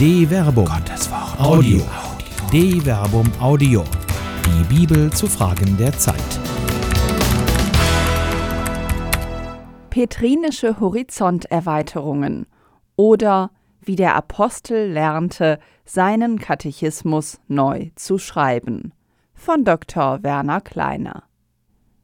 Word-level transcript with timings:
De 0.00 0.26
Verbum. 0.26 0.64
Gottes 0.64 1.10
Wort. 1.10 1.38
Audio. 1.38 1.82
De 2.50 2.80
Verbum 2.80 3.30
Audio. 3.38 3.84
Die 4.46 4.64
Bibel 4.74 5.12
zu 5.12 5.26
Fragen 5.26 5.76
der 5.76 5.92
Zeit. 5.92 6.16
Petrinische 9.90 10.80
Horizonterweiterungen 10.80 12.46
oder 12.96 13.50
wie 13.82 13.94
der 13.94 14.14
Apostel 14.14 14.90
lernte, 14.90 15.58
seinen 15.84 16.38
Katechismus 16.38 17.38
neu 17.46 17.90
zu 17.94 18.16
schreiben. 18.16 18.94
Von 19.34 19.66
Dr. 19.66 20.22
Werner 20.22 20.62
Kleiner. 20.62 21.24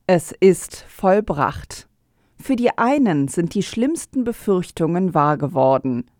Es 0.07 0.33
ist 0.33 0.85
vollbracht. 0.87 1.89
Für 2.39 2.57
die 2.57 2.77
einen 2.77 3.29
sind 3.29 3.55
die 3.55 3.63
schlimmsten 3.63 4.23
Befürchtungen 4.23 5.15
wahr 5.15 5.39
geworden, 5.39 6.11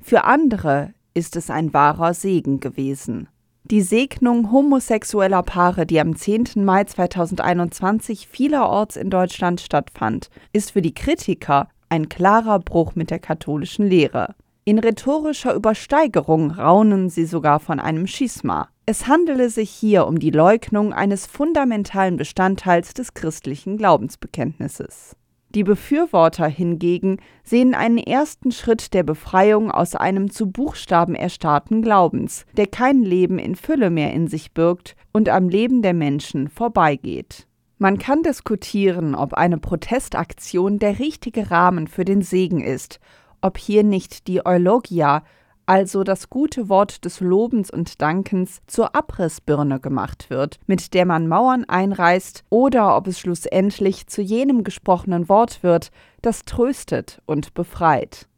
für 0.00 0.24
andere 0.24 0.94
ist 1.16 1.34
es 1.34 1.50
ein 1.50 1.72
wahrer 1.72 2.12
Segen 2.14 2.60
gewesen. 2.60 3.28
Die 3.64 3.82
Segnung 3.82 4.52
homosexueller 4.52 5.42
Paare, 5.42 5.86
die 5.86 5.98
am 5.98 6.14
10. 6.14 6.64
Mai 6.64 6.84
2021 6.84 8.28
vielerorts 8.28 8.96
in 8.96 9.10
Deutschland 9.10 9.60
stattfand, 9.60 10.30
ist 10.52 10.70
für 10.70 10.82
die 10.82 10.94
Kritiker 10.94 11.68
ein 11.88 12.08
klarer 12.08 12.60
Bruch 12.60 12.94
mit 12.94 13.10
der 13.10 13.18
katholischen 13.18 13.88
Lehre. 13.88 14.36
In 14.64 14.78
rhetorischer 14.78 15.54
Übersteigerung 15.54 16.50
raunen 16.50 17.08
sie 17.08 17.24
sogar 17.24 17.58
von 17.58 17.80
einem 17.80 18.06
Schisma. 18.06 18.68
Es 18.84 19.08
handele 19.08 19.48
sich 19.48 19.70
hier 19.70 20.06
um 20.06 20.18
die 20.18 20.30
Leugnung 20.30 20.92
eines 20.92 21.26
fundamentalen 21.26 22.16
Bestandteils 22.16 22.94
des 22.94 23.14
christlichen 23.14 23.78
Glaubensbekenntnisses. 23.78 25.16
Die 25.56 25.64
Befürworter 25.64 26.48
hingegen 26.48 27.16
sehen 27.42 27.74
einen 27.74 27.96
ersten 27.96 28.52
Schritt 28.52 28.92
der 28.92 29.02
Befreiung 29.04 29.70
aus 29.70 29.94
einem 29.94 30.30
zu 30.30 30.50
Buchstaben 30.50 31.14
erstarrten 31.14 31.80
Glaubens, 31.80 32.44
der 32.58 32.66
kein 32.66 33.02
Leben 33.02 33.38
in 33.38 33.56
Fülle 33.56 33.88
mehr 33.88 34.12
in 34.12 34.28
sich 34.28 34.52
birgt 34.52 34.96
und 35.14 35.30
am 35.30 35.48
Leben 35.48 35.80
der 35.80 35.94
Menschen 35.94 36.48
vorbeigeht. 36.48 37.46
Man 37.78 37.96
kann 37.96 38.22
diskutieren, 38.22 39.14
ob 39.14 39.32
eine 39.32 39.56
Protestaktion 39.56 40.78
der 40.78 40.98
richtige 40.98 41.50
Rahmen 41.50 41.86
für 41.86 42.04
den 42.04 42.20
Segen 42.20 42.60
ist, 42.60 43.00
ob 43.40 43.56
hier 43.56 43.82
nicht 43.82 44.26
die 44.26 44.44
Eulogia 44.44 45.22
also 45.66 46.04
das 46.04 46.30
gute 46.30 46.68
Wort 46.68 47.04
des 47.04 47.20
Lobens 47.20 47.70
und 47.70 48.00
Dankens 48.00 48.60
zur 48.68 48.94
Abrissbirne 48.94 49.80
gemacht 49.80 50.30
wird, 50.30 50.60
mit 50.66 50.94
der 50.94 51.04
man 51.04 51.26
Mauern 51.26 51.64
einreißt, 51.64 52.44
oder 52.50 52.96
ob 52.96 53.08
es 53.08 53.18
schlussendlich 53.18 54.06
zu 54.06 54.22
jenem 54.22 54.62
gesprochenen 54.62 55.28
Wort 55.28 55.64
wird, 55.64 55.90
das 56.22 56.44
tröstet 56.44 57.20
und 57.26 57.52
befreit. 57.54 58.28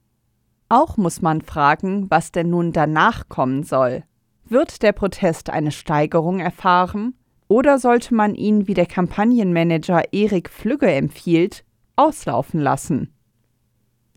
Auch 0.71 0.97
muss 0.97 1.23
man 1.23 1.43
fragen, 1.43 2.11
was 2.11 2.33
denn 2.33 2.51
nun 2.51 2.73
danach 2.73 3.29
kommen 3.29 3.63
soll. 3.63 4.05
Wird 4.47 4.83
der 4.83 4.93
Protest 4.93 5.51
eine 5.51 5.73
Steigerung 5.73 6.41
erfahren? 6.41 7.15
Oder 7.47 7.79
sollte 7.79 8.15
man 8.15 8.35
ihn, 8.35 8.67
wie 8.67 8.75
der 8.75 8.87
Kampagnenmanager 8.87 10.13
Erik 10.13 10.51
Flügge 10.51 10.91
empfiehlt, 10.91 11.65
auslaufen 11.97 12.61
lassen? 12.61 13.15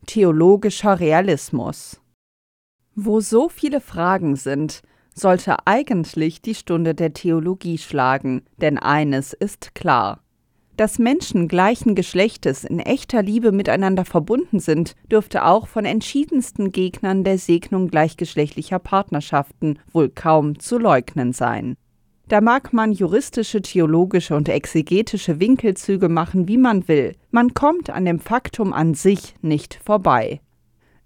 Theologischer 0.06 1.00
Realismus 1.00 2.01
wo 2.96 3.20
so 3.20 3.50
viele 3.50 3.82
Fragen 3.82 4.36
sind, 4.36 4.82
sollte 5.14 5.68
eigentlich 5.68 6.42
die 6.42 6.56
Stunde 6.56 6.96
der 6.96 7.14
Theologie 7.14 7.78
schlagen, 7.78 8.44
denn 8.58 8.78
eines 8.78 9.34
ist 9.34 9.76
klar. 9.76 10.22
Dass 10.78 11.00
Menschen 11.00 11.48
gleichen 11.48 11.96
Geschlechtes 11.96 12.64
in 12.64 12.80
echter 12.80 13.22
Liebe 13.22 13.52
miteinander 13.52 14.06
verbunden 14.06 14.60
sind, 14.60 14.96
dürfte 15.12 15.46
auch 15.46 15.68
von 15.68 15.86
entschiedensten 15.86 16.72
Gegnern 16.72 17.24
der 17.24 17.38
Segnung 17.38 17.90
gleichgeschlechtlicher 17.90 18.80
Partnerschaften 18.80 19.80
wohl 19.92 20.10
kaum 20.10 20.60
zu 20.60 20.78
leugnen 20.78 21.34
sein. 21.34 21.76
Da 22.30 22.40
mag 22.40 22.72
man 22.72 22.94
juristische, 22.94 23.62
theologische 23.62 24.36
und 24.36 24.48
exegetische 24.48 25.42
Winkelzüge 25.42 26.08
machen, 26.08 26.48
wie 26.48 26.58
man 26.58 26.88
will, 26.88 27.16
man 27.30 27.54
kommt 27.54 27.90
an 27.90 28.06
dem 28.06 28.20
Faktum 28.20 28.72
an 28.72 28.94
sich 28.94 29.36
nicht 29.42 29.78
vorbei. 29.84 30.40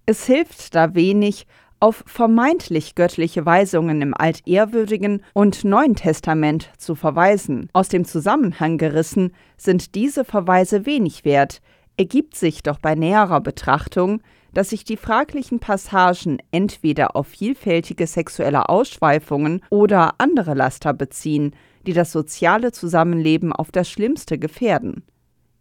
Es 0.06 0.28
hilft 0.28 0.76
da 0.76 0.94
wenig, 0.94 1.48
auf 1.86 2.04
vermeintlich 2.08 2.96
göttliche 2.96 3.46
Weisungen 3.46 4.02
im 4.02 4.16
Altehrwürdigen 4.16 5.22
und 5.34 5.64
Neuen 5.64 5.96
Testament 5.96 6.72
zu 6.80 6.96
verweisen. 6.96 7.70
Aus 7.74 7.90
dem 7.90 8.06
Zusammenhang 8.06 8.80
gerissen 8.80 9.34
sind 9.56 9.94
diese 9.94 10.26
Verweise 10.26 10.88
wenig 10.88 11.26
wert, 11.26 11.62
ergibt 11.96 12.36
sich 12.36 12.64
doch 12.64 12.80
bei 12.80 12.96
näherer 12.96 13.40
Betrachtung, 13.40 14.24
dass 14.52 14.72
sich 14.72 14.84
die 14.84 14.98
fraglichen 14.98 15.60
Passagen 15.60 16.40
entweder 16.50 17.16
auf 17.16 17.28
vielfältige 17.28 18.08
sexuelle 18.08 18.68
Ausschweifungen 18.68 19.62
oder 19.70 20.16
andere 20.18 20.56
Laster 20.56 20.92
beziehen, 20.92 21.56
die 21.86 21.94
das 21.94 22.12
soziale 22.12 22.72
Zusammenleben 22.72 23.54
auf 23.54 23.72
das 23.72 23.92
Schlimmste 23.92 24.40
gefährden. 24.40 25.04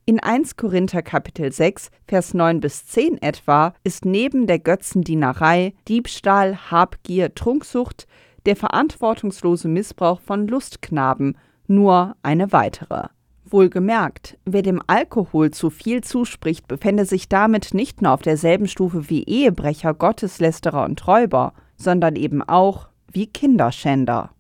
In 0.07 0.21
1 0.21 0.59
Korinther 0.59 1.01
Kapitel 1.01 1.51
6, 1.51 1.91
Vers 2.07 2.35
9 2.35 2.61
bis 2.61 2.85
10 2.85 3.23
etwa 3.23 3.73
ist 3.85 4.05
neben 4.05 4.47
der 4.47 4.59
Götzendienerei, 4.59 5.73
Diebstahl, 5.89 6.71
Habgier, 6.71 7.35
Trunksucht 7.35 8.07
der 8.45 8.55
verantwortungslose 8.55 9.67
Missbrauch 9.67 10.21
von 10.21 10.47
Lustknaben 10.47 11.39
nur 11.69 12.17
eine 12.23 12.53
weitere. 12.53 13.05
Wohlgemerkt, 13.47 14.37
wer 14.45 14.61
dem 14.61 14.83
Alkohol 14.87 15.53
zu 15.53 15.71
viel 15.71 16.05
zuspricht, 16.05 16.69
befände 16.69 17.07
sich 17.07 17.31
damit 17.31 17.73
nicht 17.73 18.03
nur 18.03 18.13
auf 18.13 18.21
derselben 18.21 18.69
Stufe 18.69 19.09
wie 19.09 19.25
Ehebrecher, 19.25 19.95
Gotteslästerer 19.95 20.85
und 20.85 21.09
Räuber, 21.09 21.55
sondern 21.79 22.17
eben 22.17 22.43
auch 22.43 22.89
wie 23.11 23.27
Kinderschänder. 23.27 24.33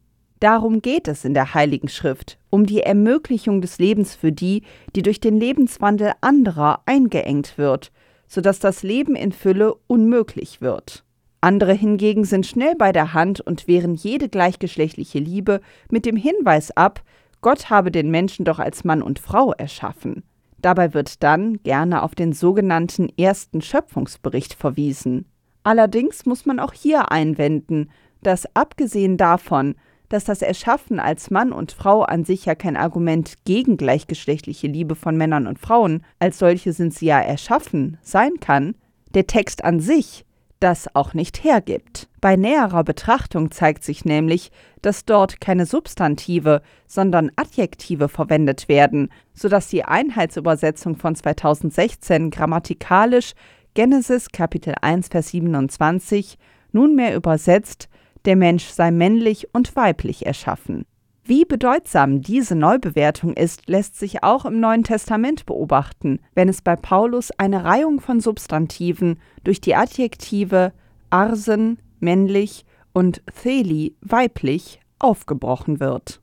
Darum 0.44 0.82
geht 0.82 1.09
es 1.09 1.25
in 1.25 1.32
der 1.32 1.55
Heiligen 1.55 1.88
Schrift, 1.88 2.37
um 2.50 2.66
die 2.66 2.82
Ermöglichung 2.82 3.62
des 3.62 3.78
Lebens 3.78 4.15
für 4.15 4.31
die, 4.31 4.60
die 4.94 5.00
durch 5.00 5.19
den 5.19 5.38
Lebenswandel 5.38 6.12
anderer 6.21 6.82
eingeengt 6.84 7.56
wird, 7.56 7.91
sodass 8.28 8.59
das 8.59 8.82
Leben 8.82 9.16
in 9.16 9.32
Fülle 9.32 9.75
unmöglich 9.87 10.60
wird. 10.60 11.03
Andere 11.41 11.72
hingegen 11.72 12.25
sind 12.25 12.44
schnell 12.44 12.75
bei 12.77 12.93
der 12.93 13.15
Hand 13.15 13.41
und 13.41 13.66
wehren 13.66 13.94
jede 13.94 14.28
gleichgeschlechtliche 14.28 15.19
Liebe 15.19 15.62
mit 15.91 16.05
dem 16.05 16.16
Hinweis 16.16 16.76
ab, 16.76 17.00
Gott 17.41 17.71
habe 17.71 17.91
den 17.91 18.11
Menschen 18.11 18.44
doch 18.44 18.59
als 18.59 18.84
Mann 18.84 19.00
und 19.00 19.21
Frau 19.21 19.53
erschaffen. 19.55 20.25
Dabei 20.59 20.93
wird 20.93 21.22
dann 21.22 21.62
gerne 21.62 22.03
auf 22.03 22.15
den 22.15 22.34
sogenannten 22.34 23.09
ersten 23.16 23.62
Schöpfungsbericht 23.62 24.53
verwiesen. 24.53 25.25
Allerdings 25.62 26.26
muss 26.26 26.44
man 26.44 26.61
auch 26.61 26.75
hier 26.75 27.11
einwenden, 27.11 27.88
dass 28.22 28.44
abgesehen 28.55 29.16
davon, 29.16 29.76
dass 30.14 30.22
das 30.22 30.42
Erschaffen 30.42 31.00
als 31.00 31.32
Mann 31.32 31.50
und 31.50 31.72
Frau 31.72 32.02
an 32.02 32.25
sich 32.25 32.44
ja 32.44 32.54
kein 32.54 32.76
Argument 32.76 33.34
gegen 33.44 33.76
gleichgeschlechtliche 33.76 34.69
Liebe 34.69 34.94
von 34.94 35.16
Männern 35.16 35.48
und 35.48 35.58
Frauen, 35.58 36.04
als 36.20 36.38
solche 36.38 36.72
sind 36.72 36.94
sie 36.94 37.06
ja 37.06 37.19
erschaffen, 37.20 37.98
sein 38.00 38.38
kann, 38.38 38.76
der 39.12 39.26
Text 39.26 39.64
an 39.64 39.80
sich 39.80 40.25
das 40.60 40.94
auch 40.94 41.14
nicht 41.14 41.42
hergibt. 41.42 42.08
Bei 42.20 42.36
näherer 42.36 42.84
Betrachtung 42.84 43.50
zeigt 43.50 43.82
sich 43.82 44.04
nämlich, 44.04 44.52
dass 44.82 45.04
dort 45.04 45.41
keine 45.41 45.66
Substantive, 45.66 46.62
sondern 46.86 47.32
Adjektive 47.34 48.08
verwendet 48.08 48.69
werden, 48.69 49.08
sodass 49.34 49.66
die 49.66 49.84
Einheitsübersetzung 49.84 50.94
von 50.94 51.16
2016 51.16 52.31
grammatikalisch 52.31 53.32
Genesis 53.75 54.28
Kapitel 54.31 54.75
1 54.81 55.08
Vers 55.08 55.31
27 55.31 56.38
nunmehr 56.70 57.16
übersetzt 57.16 57.88
der 58.25 58.37
Mensch 58.37 58.65
sei 58.65 58.91
männlich 58.91 59.49
und 59.53 59.77
weiblich 59.77 60.27
erschaffen. 60.27 60.85
Wie 61.27 61.47
bedeutsam 61.47 62.21
diese 62.21 62.55
Neubewertung 62.55 63.33
ist, 63.33 63.67
lässt 63.67 63.99
sich 63.99 64.23
auch 64.23 64.45
im 64.45 64.61
Neuen 64.61 64.85
Testament 64.85 65.47
beobachten, 65.47 66.21
wenn 66.35 66.51
es 66.51 66.61
bei 66.61 66.77
Paulus 66.77 67.31
eine 67.39 67.65
Reihung 67.65 68.01
von 68.01 68.21
Substantiven 68.21 69.19
durch 69.43 69.62
die 69.62 69.75
Adjektive 69.75 70.73
arsen 71.09 71.79
männlich 72.00 72.67
und 72.93 73.23
theli 73.43 73.97
weiblich 74.03 74.81
aufgebrochen 74.99 75.81
wird. 75.81 76.20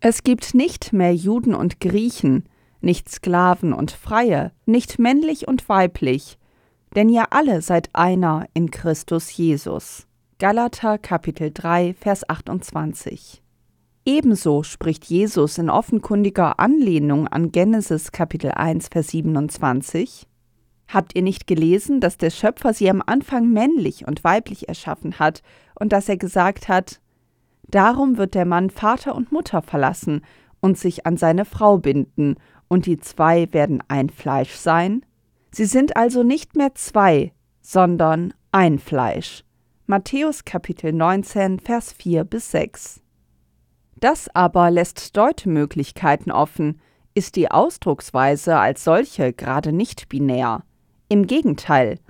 Es 0.00 0.22
gibt 0.22 0.54
nicht 0.54 0.92
mehr 0.92 1.14
Juden 1.14 1.54
und 1.54 1.80
Griechen, 1.80 2.44
nicht 2.80 3.10
Sklaven 3.10 3.72
und 3.72 3.90
Freie, 3.90 4.52
nicht 4.64 4.98
männlich 4.98 5.46
und 5.46 5.68
weiblich, 5.68 6.38
denn 6.96 7.08
ihr 7.08 7.32
alle 7.32 7.60
seid 7.60 7.90
einer 7.94 8.46
in 8.54 8.70
Christus 8.70 9.36
Jesus. 9.36 10.07
Galater 10.40 10.98
Kapitel 10.98 11.50
3 11.52 11.94
Vers 11.94 12.28
28. 12.28 13.42
Ebenso 14.04 14.62
spricht 14.62 15.06
Jesus 15.06 15.58
in 15.58 15.68
offenkundiger 15.68 16.60
Anlehnung 16.60 17.26
an 17.26 17.50
Genesis 17.50 18.12
Kapitel 18.12 18.52
1 18.52 18.86
Vers 18.86 19.08
27 19.08 20.28
Habt 20.86 21.16
ihr 21.16 21.22
nicht 21.22 21.48
gelesen, 21.48 22.00
dass 22.00 22.18
der 22.18 22.30
Schöpfer 22.30 22.72
sie 22.72 22.88
am 22.88 23.02
Anfang 23.04 23.48
männlich 23.48 24.06
und 24.06 24.22
weiblich 24.22 24.68
erschaffen 24.68 25.18
hat 25.18 25.42
und 25.74 25.92
dass 25.92 26.08
er 26.08 26.16
gesagt 26.16 26.68
hat, 26.68 27.00
Darum 27.66 28.16
wird 28.16 28.36
der 28.36 28.46
Mann 28.46 28.70
Vater 28.70 29.16
und 29.16 29.32
Mutter 29.32 29.60
verlassen 29.60 30.24
und 30.60 30.78
sich 30.78 31.04
an 31.04 31.16
seine 31.16 31.46
Frau 31.46 31.78
binden, 31.78 32.36
und 32.68 32.86
die 32.86 32.98
zwei 32.98 33.52
werden 33.52 33.82
ein 33.88 34.08
Fleisch 34.08 34.52
sein? 34.52 35.04
Sie 35.50 35.64
sind 35.64 35.96
also 35.96 36.22
nicht 36.22 36.54
mehr 36.54 36.76
zwei, 36.76 37.32
sondern 37.60 38.34
ein 38.52 38.78
Fleisch. 38.78 39.42
Matthäus 39.90 40.44
Kapitel 40.44 40.92
19, 40.92 41.60
Vers 41.60 41.92
4 41.92 42.24
bis 42.24 42.50
6. 42.50 43.00
Das 43.98 44.28
aber 44.34 44.70
lässt 44.70 45.16
Deutemöglichkeiten 45.16 46.30
offen, 46.30 46.78
ist 47.14 47.36
die 47.36 47.50
Ausdrucksweise 47.50 48.58
als 48.58 48.84
solche 48.84 49.32
gerade 49.32 49.72
nicht 49.72 50.10
binär. 50.10 50.62
Im 51.08 51.26
Gegenteil, 51.26 52.00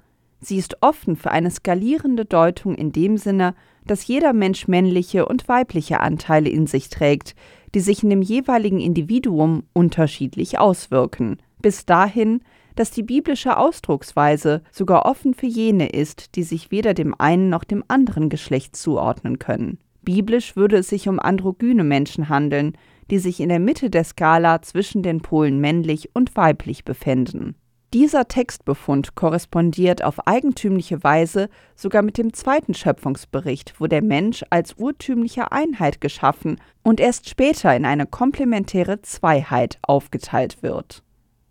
sie 0.41 0.57
ist 0.57 0.83
offen 0.83 1.15
für 1.15 1.31
eine 1.31 1.53
skalierende 1.53 2.25
Deutung 2.25 2.75
in 2.75 2.91
dem 2.91 3.17
Sinne, 3.17 3.55
dass 3.87 4.09
jeder 4.09 4.33
Mensch 4.33 4.67
männliche 4.67 5.27
und 5.27 5.47
weibliche 5.47 6.01
Anteile 6.01 6.49
in 6.49 6.67
sich 6.67 6.89
trägt, 6.89 7.37
die 7.77 7.81
sich 7.81 8.03
in 8.03 8.11
dem 8.11 8.23
jeweiligen 8.23 8.81
Individuum 8.81 9.63
unterschiedlich 9.73 10.59
auswirken, 10.59 11.41
bis 11.63 11.87
dahin, 11.87 12.41
dass 12.79 12.93
die 12.93 13.03
biblische 13.03 13.57
Ausdrucksweise 13.57 14.63
sogar 14.71 15.05
offen 15.05 15.35
für 15.35 15.47
jene 15.47 15.89
ist, 15.89 16.37
die 16.37 16.45
sich 16.45 16.71
weder 16.71 16.95
dem 16.95 17.13
einen 17.19 17.49
noch 17.49 17.65
dem 17.65 17.83
anderen 17.89 18.29
Geschlecht 18.29 18.77
zuordnen 18.77 19.41
können. 19.41 19.79
Biblisch 20.03 20.55
würde 20.55 20.77
es 20.77 20.89
sich 20.89 21.09
um 21.09 21.19
androgyne 21.19 21.83
Menschen 21.83 22.29
handeln, 22.29 22.79
die 23.11 23.19
sich 23.19 23.41
in 23.41 23.49
der 23.49 23.59
Mitte 23.59 23.91
der 23.91 24.05
Skala 24.05 24.63
zwischen 24.63 25.03
den 25.03 25.21
Polen 25.23 25.61
männlich 25.61 26.11
und 26.15 26.37
weiblich 26.37 26.85
befänden. 26.85 27.57
Dieser 27.95 28.29
Textbefund 28.29 29.15
korrespondiert 29.15 30.05
auf 30.05 30.29
eigentümliche 30.29 31.03
Weise 31.03 31.49
sogar 31.75 32.03
mit 32.03 32.17
dem 32.17 32.33
zweiten 32.33 32.75
Schöpfungsbericht, 32.75 33.75
wo 33.79 33.87
der 33.87 34.03
Mensch 34.03 34.45
als 34.51 34.75
urtümliche 34.75 35.51
Einheit 35.53 36.01
geschaffen 36.01 36.61
und 36.83 37.01
erst 37.01 37.29
später 37.29 37.75
in 37.75 37.87
eine 37.87 38.07
komplementäre 38.07 39.01
Zweiheit 39.03 39.79
aufgeteilt 39.83 40.63
wird. 40.63 41.03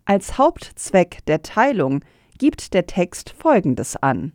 Als 0.08 0.38
Hauptzweck 0.38 1.18
der 1.26 1.42
Teilung 1.42 2.00
gibt 2.38 2.72
der 2.72 2.86
Text 2.86 3.34
Folgendes 3.38 3.94
an. 3.94 4.32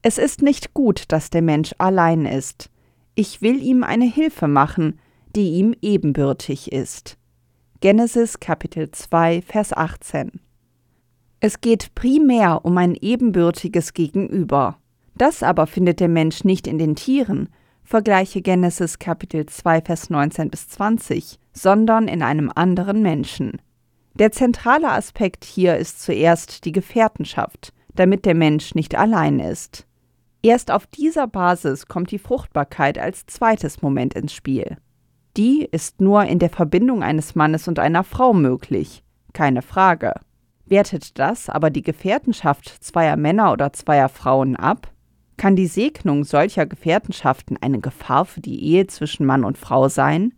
Es 0.00 0.16
ist 0.16 0.40
nicht 0.40 0.72
gut, 0.72 1.12
dass 1.12 1.28
der 1.28 1.42
Mensch 1.42 1.74
allein 1.76 2.24
ist. 2.24 2.70
Ich 3.14 3.42
will 3.42 3.62
ihm 3.62 3.84
eine 3.84 4.06
Hilfe 4.06 4.48
machen, 4.48 4.98
die 5.34 5.50
ihm 5.50 5.74
ebenbürtig 5.82 6.72
ist. 6.72 7.18
Genesis 7.80 8.40
Kapitel 8.40 8.90
2 8.90 9.42
Vers 9.42 9.72
18 9.74 10.40
es 11.40 11.60
geht 11.60 11.94
primär 11.94 12.64
um 12.64 12.78
ein 12.78 12.94
ebenbürtiges 12.94 13.92
Gegenüber. 13.92 14.78
Das 15.16 15.42
aber 15.42 15.66
findet 15.66 16.00
der 16.00 16.08
Mensch 16.08 16.44
nicht 16.44 16.66
in 16.66 16.78
den 16.78 16.96
Tieren, 16.96 17.50
vergleiche 17.84 18.40
Genesis 18.40 18.98
Kapitel 18.98 19.46
2 19.46 19.82
Vers 19.82 20.10
19 20.10 20.50
bis 20.50 20.68
20, 20.68 21.38
sondern 21.52 22.08
in 22.08 22.22
einem 22.22 22.50
anderen 22.54 23.02
Menschen. 23.02 23.60
Der 24.18 24.32
zentrale 24.32 24.90
Aspekt 24.90 25.44
hier 25.44 25.76
ist 25.76 26.00
zuerst 26.00 26.64
die 26.64 26.72
Gefährtenschaft, 26.72 27.74
damit 27.94 28.24
der 28.24 28.34
Mensch 28.34 28.74
nicht 28.74 28.94
allein 28.94 29.40
ist. 29.40 29.86
Erst 30.40 30.70
auf 30.70 30.86
dieser 30.86 31.26
Basis 31.26 31.86
kommt 31.86 32.10
die 32.10 32.18
Fruchtbarkeit 32.18 32.98
als 32.98 33.26
zweites 33.26 33.82
Moment 33.82 34.14
ins 34.14 34.32
Spiel. 34.32 34.78
Die 35.36 35.68
ist 35.70 36.00
nur 36.00 36.24
in 36.24 36.38
der 36.38 36.48
Verbindung 36.48 37.02
eines 37.02 37.34
Mannes 37.34 37.68
und 37.68 37.78
einer 37.78 38.04
Frau 38.04 38.32
möglich, 38.32 39.02
keine 39.34 39.60
Frage. 39.60 40.14
Wertet 40.64 41.18
das 41.18 41.50
aber 41.50 41.68
die 41.68 41.82
Gefährtenschaft 41.82 42.68
zweier 42.82 43.16
Männer 43.16 43.52
oder 43.52 43.74
zweier 43.74 44.08
Frauen 44.08 44.56
ab? 44.56 44.90
Kann 45.36 45.56
die 45.56 45.66
Segnung 45.66 46.24
solcher 46.24 46.64
Gefährtenschaften 46.64 47.58
eine 47.60 47.80
Gefahr 47.80 48.24
für 48.24 48.40
die 48.40 48.64
Ehe 48.64 48.86
zwischen 48.86 49.26
Mann 49.26 49.44
und 49.44 49.58
Frau 49.58 49.90
sein? 49.90 50.32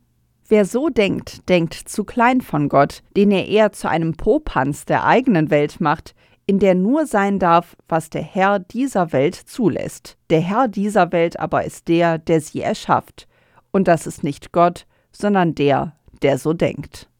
Wer 0.50 0.64
so 0.64 0.88
denkt, 0.88 1.46
denkt 1.50 1.74
zu 1.74 2.04
klein 2.04 2.40
von 2.40 2.70
Gott, 2.70 3.02
den 3.16 3.30
er 3.30 3.46
eher 3.46 3.72
zu 3.72 3.88
einem 3.88 4.14
Popanz 4.14 4.86
der 4.86 5.04
eigenen 5.04 5.50
Welt 5.50 5.78
macht, 5.78 6.14
in 6.46 6.58
der 6.58 6.74
nur 6.74 7.06
sein 7.06 7.38
darf, 7.38 7.76
was 7.86 8.08
der 8.08 8.22
Herr 8.22 8.58
dieser 8.58 9.12
Welt 9.12 9.34
zulässt. 9.34 10.16
Der 10.30 10.40
Herr 10.40 10.66
dieser 10.66 11.12
Welt 11.12 11.38
aber 11.38 11.64
ist 11.64 11.88
der, 11.88 12.16
der 12.16 12.40
sie 12.40 12.62
erschafft. 12.62 13.28
Und 13.72 13.86
das 13.86 14.06
ist 14.06 14.24
nicht 14.24 14.50
Gott, 14.50 14.86
sondern 15.12 15.54
der, 15.54 15.94
der 16.22 16.38
so 16.38 16.54
denkt. 16.54 17.10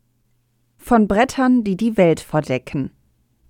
Von 0.79 1.07
Brettern, 1.07 1.65
die 1.65 1.77
die 1.77 1.99
Welt 1.99 2.21
verdecken. 2.21 2.93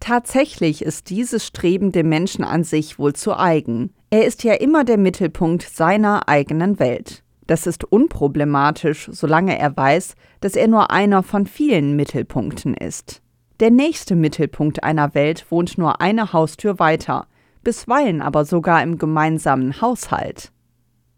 Tatsächlich 0.00 0.82
ist 0.82 1.10
dieses 1.10 1.46
Streben 1.46 1.92
dem 1.92 2.08
Menschen 2.08 2.42
an 2.42 2.64
sich 2.64 2.98
wohl 2.98 3.12
zu 3.12 3.36
eigen. 3.36 3.94
Er 4.10 4.26
ist 4.26 4.42
ja 4.42 4.54
immer 4.54 4.82
der 4.82 4.98
Mittelpunkt 4.98 5.62
seiner 5.62 6.28
eigenen 6.28 6.80
Welt. 6.80 7.22
Das 7.48 7.66
ist 7.66 7.82
unproblematisch, 7.82 9.08
solange 9.10 9.58
er 9.58 9.74
weiß, 9.74 10.16
dass 10.40 10.54
er 10.54 10.68
nur 10.68 10.90
einer 10.90 11.22
von 11.22 11.46
vielen 11.46 11.96
Mittelpunkten 11.96 12.74
ist. 12.74 13.22
Der 13.58 13.70
nächste 13.70 14.16
Mittelpunkt 14.16 14.84
einer 14.84 15.14
Welt 15.14 15.46
wohnt 15.48 15.78
nur 15.78 16.02
eine 16.02 16.34
Haustür 16.34 16.78
weiter, 16.78 17.26
bisweilen 17.64 18.20
aber 18.20 18.44
sogar 18.44 18.82
im 18.82 18.98
gemeinsamen 18.98 19.80
Haushalt. 19.80 20.52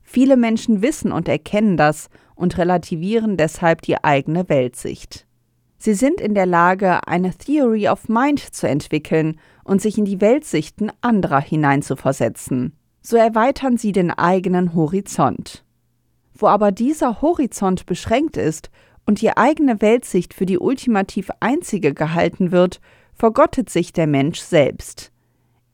Viele 0.05 0.37
Menschen 0.37 0.83
wissen 0.83 1.11
und 1.11 1.29
erkennen 1.29 1.77
das 1.77 2.09
und 2.37 2.57
relativieren 2.59 3.37
deshalb 3.37 3.83
die 3.83 4.03
eigene 4.03 4.49
Weltsicht. 4.49 5.27
Sie 5.79 5.95
sind 5.95 6.21
in 6.21 6.35
der 6.35 6.47
Lage, 6.47 7.09
eine 7.09 7.35
Theory 7.35 7.89
of 7.89 8.09
Mind 8.09 8.39
zu 8.39 8.69
entwickeln 8.69 9.41
und 9.65 9.83
sich 9.83 9.99
in 9.99 10.05
die 10.05 10.21
Weltsichten 10.21 10.93
anderer 11.01 11.41
hineinzuversetzen. 11.41 12.77
So 13.03 13.17
erweitern 13.17 13.79
sie 13.79 13.91
den 13.91 14.13
eigenen 14.13 14.75
Horizont. 14.75 15.65
Wo 16.41 16.47
aber 16.47 16.73
dieser 16.73 17.21
Horizont 17.21 17.85
beschränkt 17.85 18.39
ist 18.39 18.71
und 19.05 19.21
die 19.21 19.37
eigene 19.37 19.83
Weltsicht 19.83 20.33
für 20.33 20.47
die 20.47 20.59
ultimativ 20.59 21.31
einzige 21.39 21.93
gehalten 21.93 22.51
wird, 22.51 22.81
vergottet 23.15 23.69
sich 23.69 23.93
der 23.93 24.07
Mensch 24.07 24.41
selbst. 24.41 25.13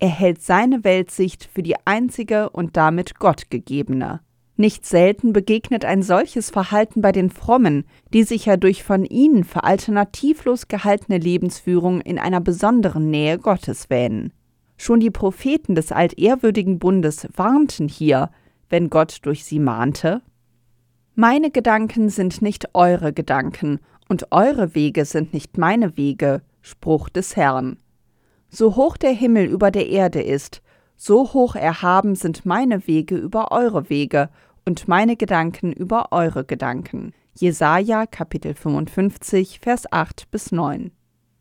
Er 0.00 0.08
hält 0.08 0.42
seine 0.42 0.82
Weltsicht 0.82 1.44
für 1.44 1.62
die 1.62 1.76
einzige 1.84 2.50
und 2.50 2.76
damit 2.76 3.20
gottgegebene. 3.20 4.20
Nicht 4.56 4.84
selten 4.84 5.32
begegnet 5.32 5.84
ein 5.84 6.02
solches 6.02 6.50
Verhalten 6.50 7.00
bei 7.00 7.12
den 7.12 7.30
Frommen, 7.30 7.84
die 8.12 8.24
sich 8.24 8.46
ja 8.46 8.56
durch 8.56 8.82
von 8.82 9.04
ihnen 9.04 9.44
für 9.44 9.62
alternativlos 9.62 10.66
gehaltene 10.66 11.18
Lebensführung 11.18 12.00
in 12.00 12.18
einer 12.18 12.40
besonderen 12.40 13.08
Nähe 13.08 13.38
Gottes 13.38 13.88
wähnen. 13.88 14.32
Schon 14.78 14.98
die 14.98 15.10
Propheten 15.12 15.76
des 15.76 15.92
altehrwürdigen 15.92 16.80
Bundes 16.80 17.28
warnten 17.36 17.86
hier, 17.86 18.30
wenn 18.68 18.90
Gott 18.90 19.18
durch 19.22 19.44
sie 19.44 19.60
mahnte 19.60 20.22
Meine 21.18 21.50
Gedanken 21.50 22.10
sind 22.10 22.42
nicht 22.42 22.74
eure 22.74 23.14
Gedanken, 23.14 23.80
und 24.06 24.32
eure 24.32 24.74
Wege 24.74 25.06
sind 25.06 25.32
nicht 25.32 25.56
meine 25.56 25.96
Wege, 25.96 26.42
Spruch 26.60 27.08
des 27.08 27.36
Herrn. 27.36 27.78
So 28.50 28.76
hoch 28.76 28.98
der 28.98 29.12
Himmel 29.12 29.46
über 29.46 29.70
der 29.70 29.88
Erde 29.88 30.20
ist, 30.20 30.60
so 30.94 31.32
hoch 31.32 31.56
erhaben 31.56 32.16
sind 32.16 32.44
meine 32.44 32.86
Wege 32.86 33.16
über 33.16 33.50
eure 33.50 33.88
Wege 33.88 34.28
und 34.66 34.88
meine 34.88 35.16
Gedanken 35.16 35.72
über 35.72 36.12
eure 36.12 36.44
Gedanken. 36.44 37.14
Jesaja 37.34 38.04
Kapitel 38.04 38.52
55, 38.52 39.60
Vers 39.60 39.90
8 39.90 40.30
bis 40.30 40.52
9. 40.52 40.92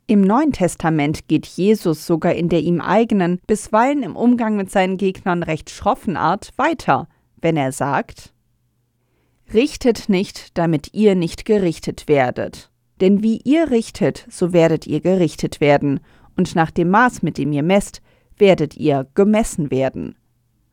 Im 0.07 0.21
Neuen 0.21 0.53
Testament 0.53 1.27
geht 1.27 1.47
Jesus 1.47 2.07
sogar 2.07 2.33
in 2.33 2.47
der 2.47 2.61
ihm 2.61 2.79
eigenen, 2.79 3.41
bisweilen 3.45 4.03
im 4.03 4.15
Umgang 4.15 4.55
mit 4.55 4.71
seinen 4.71 4.95
Gegnern 4.95 5.43
recht 5.43 5.69
schroffen 5.69 6.15
Art 6.15 6.53
weiter, 6.55 7.09
wenn 7.41 7.57
er 7.57 7.73
sagt: 7.73 8.34
Richtet 9.53 10.09
nicht, 10.09 10.57
damit 10.57 10.93
ihr 10.93 11.15
nicht 11.15 11.45
gerichtet 11.45 12.07
werdet. 12.07 12.71
Denn 13.01 13.21
wie 13.21 13.41
ihr 13.43 13.69
richtet, 13.69 14.25
so 14.29 14.53
werdet 14.53 14.87
ihr 14.87 15.01
gerichtet 15.01 15.61
werden, 15.61 15.99
und 16.37 16.55
nach 16.55 16.71
dem 16.71 16.89
Maß, 16.89 17.21
mit 17.21 17.37
dem 17.37 17.51
ihr 17.51 17.63
messt, 17.63 18.01
werdet 18.37 18.75
ihr 18.75 19.07
gemessen 19.13 19.71
werden. 19.71 20.15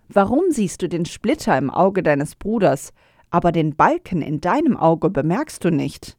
Warum 0.08 0.44
siehst 0.50 0.82
du 0.82 0.88
den 0.88 1.04
Splitter 1.04 1.56
im 1.56 1.70
Auge 1.70 2.02
deines 2.02 2.34
Bruders, 2.34 2.92
aber 3.30 3.52
den 3.52 3.76
Balken 3.76 4.20
in 4.22 4.40
deinem 4.40 4.76
Auge 4.76 5.10
bemerkst 5.10 5.64
du 5.64 5.70
nicht? 5.70 6.16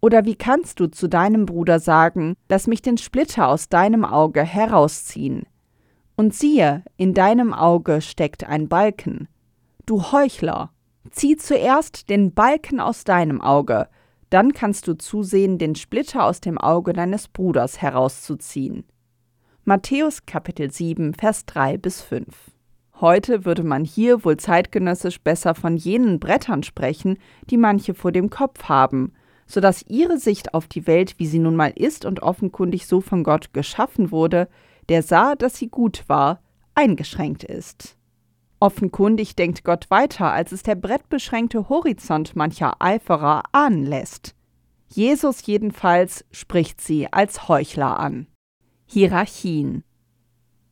Oder 0.00 0.24
wie 0.24 0.34
kannst 0.34 0.80
du 0.80 0.88
zu 0.88 1.08
deinem 1.08 1.46
Bruder 1.46 1.78
sagen, 1.78 2.34
lass 2.48 2.66
mich 2.66 2.82
den 2.82 2.98
Splitter 2.98 3.48
aus 3.48 3.68
deinem 3.68 4.04
Auge 4.04 4.42
herausziehen? 4.42 5.46
Und 6.16 6.34
siehe, 6.34 6.82
in 6.96 7.14
deinem 7.14 7.54
Auge 7.54 8.00
steckt 8.00 8.44
ein 8.44 8.68
Balken. 8.68 9.28
Du 9.86 10.10
Heuchler, 10.10 10.70
zieh 11.12 11.36
zuerst 11.36 12.10
den 12.10 12.34
Balken 12.34 12.80
aus 12.80 13.04
deinem 13.04 13.40
Auge, 13.40 13.88
dann 14.30 14.52
kannst 14.52 14.88
du 14.88 14.94
zusehen, 14.94 15.58
den 15.58 15.74
Splitter 15.74 16.24
aus 16.24 16.40
dem 16.40 16.58
Auge 16.58 16.92
deines 16.92 17.28
Bruders 17.28 17.80
herauszuziehen. 17.80 18.84
Matthäus 19.64 20.26
Kapitel 20.26 20.72
7, 20.72 21.14
Vers 21.14 21.46
3 21.46 21.78
bis 21.78 22.00
5 22.00 22.52
Heute 23.00 23.44
würde 23.44 23.62
man 23.62 23.84
hier 23.84 24.24
wohl 24.24 24.36
zeitgenössisch 24.36 25.20
besser 25.20 25.54
von 25.54 25.76
jenen 25.76 26.18
Brettern 26.18 26.62
sprechen, 26.62 27.18
die 27.50 27.56
manche 27.56 27.94
vor 27.94 28.12
dem 28.12 28.30
Kopf 28.30 28.64
haben, 28.64 29.12
so 29.46 29.60
dass 29.60 29.84
ihre 29.88 30.18
Sicht 30.18 30.54
auf 30.54 30.66
die 30.66 30.86
Welt, 30.86 31.16
wie 31.18 31.26
sie 31.26 31.38
nun 31.38 31.56
mal 31.56 31.72
ist 31.74 32.04
und 32.04 32.22
offenkundig 32.22 32.86
so 32.86 33.00
von 33.00 33.24
Gott 33.24 33.52
geschaffen 33.52 34.10
wurde, 34.12 34.48
der 34.88 35.02
sah, 35.02 35.34
dass 35.34 35.56
sie 35.56 35.68
gut 35.68 36.04
war, 36.08 36.40
eingeschränkt 36.74 37.44
ist. 37.44 37.96
Offenkundig 38.62 39.34
denkt 39.34 39.64
Gott 39.64 39.90
weiter, 39.90 40.30
als 40.32 40.52
es 40.52 40.62
der 40.62 40.76
brettbeschränkte 40.76 41.68
Horizont 41.68 42.36
mancher 42.36 42.76
Eiferer 42.78 43.42
ahnen 43.50 43.84
lässt. 43.84 44.36
Jesus 44.86 45.44
jedenfalls 45.44 46.24
spricht 46.30 46.80
sie 46.80 47.12
als 47.12 47.48
Heuchler 47.48 47.98
an. 47.98 48.28
Hierarchien 48.86 49.82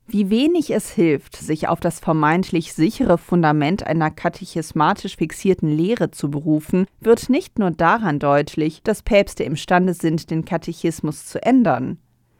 Wie 0.06 0.30
wenig 0.30 0.70
es 0.70 0.92
hilft, 0.92 1.35
sich 1.35 1.66
auf 1.66 1.80
das 1.80 1.99
vermeintlich 1.99 2.75
sichere 2.75 3.18
Fundament 3.18 3.85
einer 3.85 4.12
katechismatisch 4.12 5.16
fixierten 5.16 5.76
Lehre 5.76 6.12
zu 6.12 6.30
berufen, 6.30 6.87
wird 7.00 7.28
nicht 7.28 7.59
nur 7.59 7.73
daran 7.73 8.20
deutlich, 8.20 8.85
dass 8.85 9.02
Päpste 9.02 9.42
imstande 9.42 9.94
sind, 9.94 10.30
den 10.30 10.44
Katechismus 10.44 11.26
zu 11.26 11.42
ändern. 11.42 11.99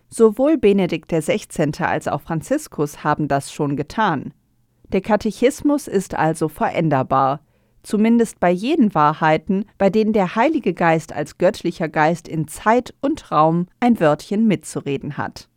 Sowohl 0.09 0.59
Benedikt 0.59 1.11
XVI. 1.11 1.73
als 1.83 2.07
auch 2.07 2.21
Franziskus 2.21 3.03
haben 3.03 3.27
das 3.27 3.53
schon 3.53 3.75
getan. 3.77 4.33
Der 4.93 5.01
Katechismus 5.01 5.87
ist 5.87 6.15
also 6.15 6.49
veränderbar, 6.49 7.41
zumindest 7.85 8.41
bei 8.41 8.51
jenen 8.51 8.93
Wahrheiten, 8.93 9.65
bei 9.79 9.89
denen 9.89 10.13
der 10.13 10.35
Heilige 10.35 10.75
Geist 10.75 11.13
als 11.13 11.39
göttlicher 11.39 11.89
Geist 11.89 12.27
in 12.27 12.49
Zeit 12.49 12.93
und 13.01 13.31
Raum 13.31 13.67
ein 13.79 14.01
Wörtchen 14.01 14.49
mitzureden 14.49 15.17
hat. 15.17 15.49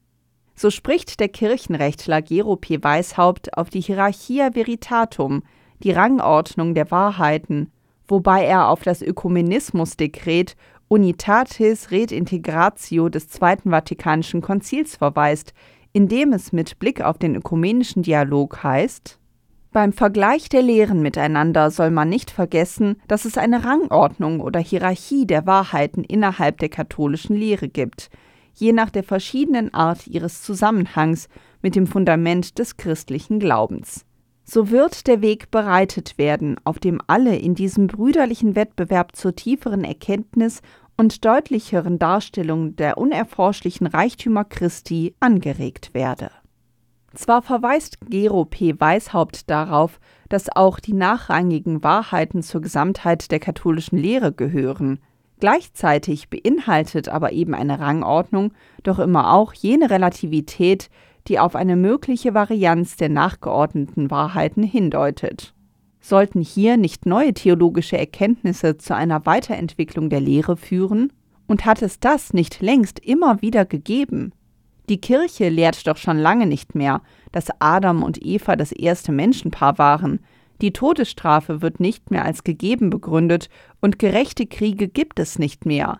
So 0.55 0.69
spricht 0.69 1.19
der 1.19 1.29
Kirchenrechtler 1.29 2.21
Gero 2.21 2.57
P. 2.57 2.83
Weishaupt 2.83 3.57
auf 3.57 3.71
die 3.71 3.81
Hierarchia 3.81 4.51
Veritatum, 4.53 5.41
die 5.79 5.91
Rangordnung 5.91 6.75
der 6.75 6.91
Wahrheiten, 6.91 7.71
wobei 8.07 8.45
er 8.45 8.69
auf 8.69 8.83
das 8.83 9.01
Ökumenismusdekret 9.01 10.55
Unitatis 10.89 11.89
Redintegratio 11.89 13.09
des 13.09 13.29
Zweiten 13.29 13.71
Vatikanischen 13.71 14.41
Konzils 14.41 14.95
verweist, 14.95 15.55
in 15.91 16.07
dem 16.07 16.33
es 16.33 16.51
mit 16.51 16.77
Blick 16.77 17.01
auf 17.01 17.17
den 17.17 17.35
ökumenischen 17.35 18.03
Dialog 18.03 18.61
heißt 18.61 19.19
beim 19.73 19.91
Vergleich 19.91 20.47
der 20.47 20.61
Lehren 20.61 21.01
miteinander 21.01 21.71
soll 21.71 21.91
man 21.91 22.07
nicht 22.07 22.31
vergessen, 22.31 22.95
dass 23.07 23.25
es 23.25 23.37
eine 23.37 23.65
Rangordnung 23.65 24.39
oder 24.39 24.59
Hierarchie 24.59 25.25
der 25.25 25.45
Wahrheiten 25.45 26.03
innerhalb 26.03 26.59
der 26.59 26.69
katholischen 26.69 27.35
Lehre 27.35 27.67
gibt, 27.67 28.09
je 28.53 28.71
nach 28.71 28.89
der 28.89 29.03
verschiedenen 29.03 29.73
Art 29.73 30.07
ihres 30.07 30.43
Zusammenhangs 30.43 31.27
mit 31.61 31.75
dem 31.75 31.87
Fundament 31.87 32.59
des 32.59 32.77
christlichen 32.77 33.39
Glaubens. 33.39 34.05
So 34.45 34.69
wird 34.69 35.07
der 35.07 35.21
Weg 35.21 35.51
bereitet 35.51 36.17
werden, 36.17 36.57
auf 36.63 36.77
dem 36.77 37.01
alle 37.07 37.35
in 37.35 37.55
diesem 37.55 37.87
brüderlichen 37.87 38.55
Wettbewerb 38.55 39.15
zur 39.15 39.35
tieferen 39.35 39.83
Erkenntnis 39.83 40.61
und 40.97 41.25
deutlicheren 41.25 41.97
Darstellung 41.97 42.75
der 42.75 42.97
unerforschlichen 42.97 43.87
Reichtümer 43.87 44.43
Christi 44.43 45.15
angeregt 45.19 45.93
werde. 45.93 46.29
Zwar 47.13 47.41
verweist 47.41 47.97
Gero 48.09 48.45
P. 48.45 48.79
Weishaupt 48.79 49.49
darauf, 49.49 49.99
dass 50.29 50.55
auch 50.55 50.79
die 50.79 50.93
nachrangigen 50.93 51.83
Wahrheiten 51.83 52.41
zur 52.41 52.61
Gesamtheit 52.61 53.31
der 53.31 53.39
katholischen 53.39 53.97
Lehre 53.97 54.31
gehören, 54.31 54.99
Gleichzeitig 55.43 56.29
beinhaltet 56.29 57.09
aber 57.09 57.33
eben 57.33 57.53
eine 57.53 57.81
Rangordnung 57.81 58.53
doch 58.83 58.97
immer 58.97 59.33
auch 59.33 59.53
jene 59.53 59.89
Relativität, 59.89 60.89
die 61.27 61.37
auf 61.37 61.57
eine 61.57 61.75
mögliche 61.75 62.33
Varianz 62.33 62.95
der 62.95 63.09
nachgeordneten 63.09 64.09
Wahrheiten 64.09 64.63
hindeutet. 64.63 65.53
Sollten 65.99 66.39
hier 66.39 66.77
nicht 66.77 67.05
neue 67.05 67.33
theologische 67.33 67.97
Erkenntnisse 67.97 68.77
zu 68.77 68.95
einer 68.95 69.25
Weiterentwicklung 69.25 70.09
der 70.09 70.21
Lehre 70.21 70.55
führen? 70.55 71.11
Und 71.45 71.65
hat 71.65 71.81
es 71.81 71.99
das 71.99 72.31
nicht 72.31 72.61
längst 72.61 72.99
immer 72.99 73.41
wieder 73.41 73.65
gegeben? 73.65 74.31
Die 74.93 75.01
Kirche 75.01 75.49
lehrt 75.49 75.87
doch 75.87 75.97
schon 75.97 76.19
lange 76.19 76.45
nicht 76.45 76.75
mehr, 76.75 77.01
dass 77.31 77.47
Adam 77.57 78.03
und 78.03 78.23
Eva 78.23 78.55
das 78.55 78.71
erste 78.71 79.11
Menschenpaar 79.11 79.79
waren, 79.79 80.19
die 80.61 80.71
Todesstrafe 80.71 81.63
wird 81.63 81.79
nicht 81.79 82.11
mehr 82.11 82.23
als 82.23 82.43
gegeben 82.43 82.91
begründet 82.91 83.49
und 83.81 83.97
gerechte 83.97 84.45
Kriege 84.45 84.87
gibt 84.87 85.17
es 85.17 85.39
nicht 85.39 85.65
mehr. 85.65 85.99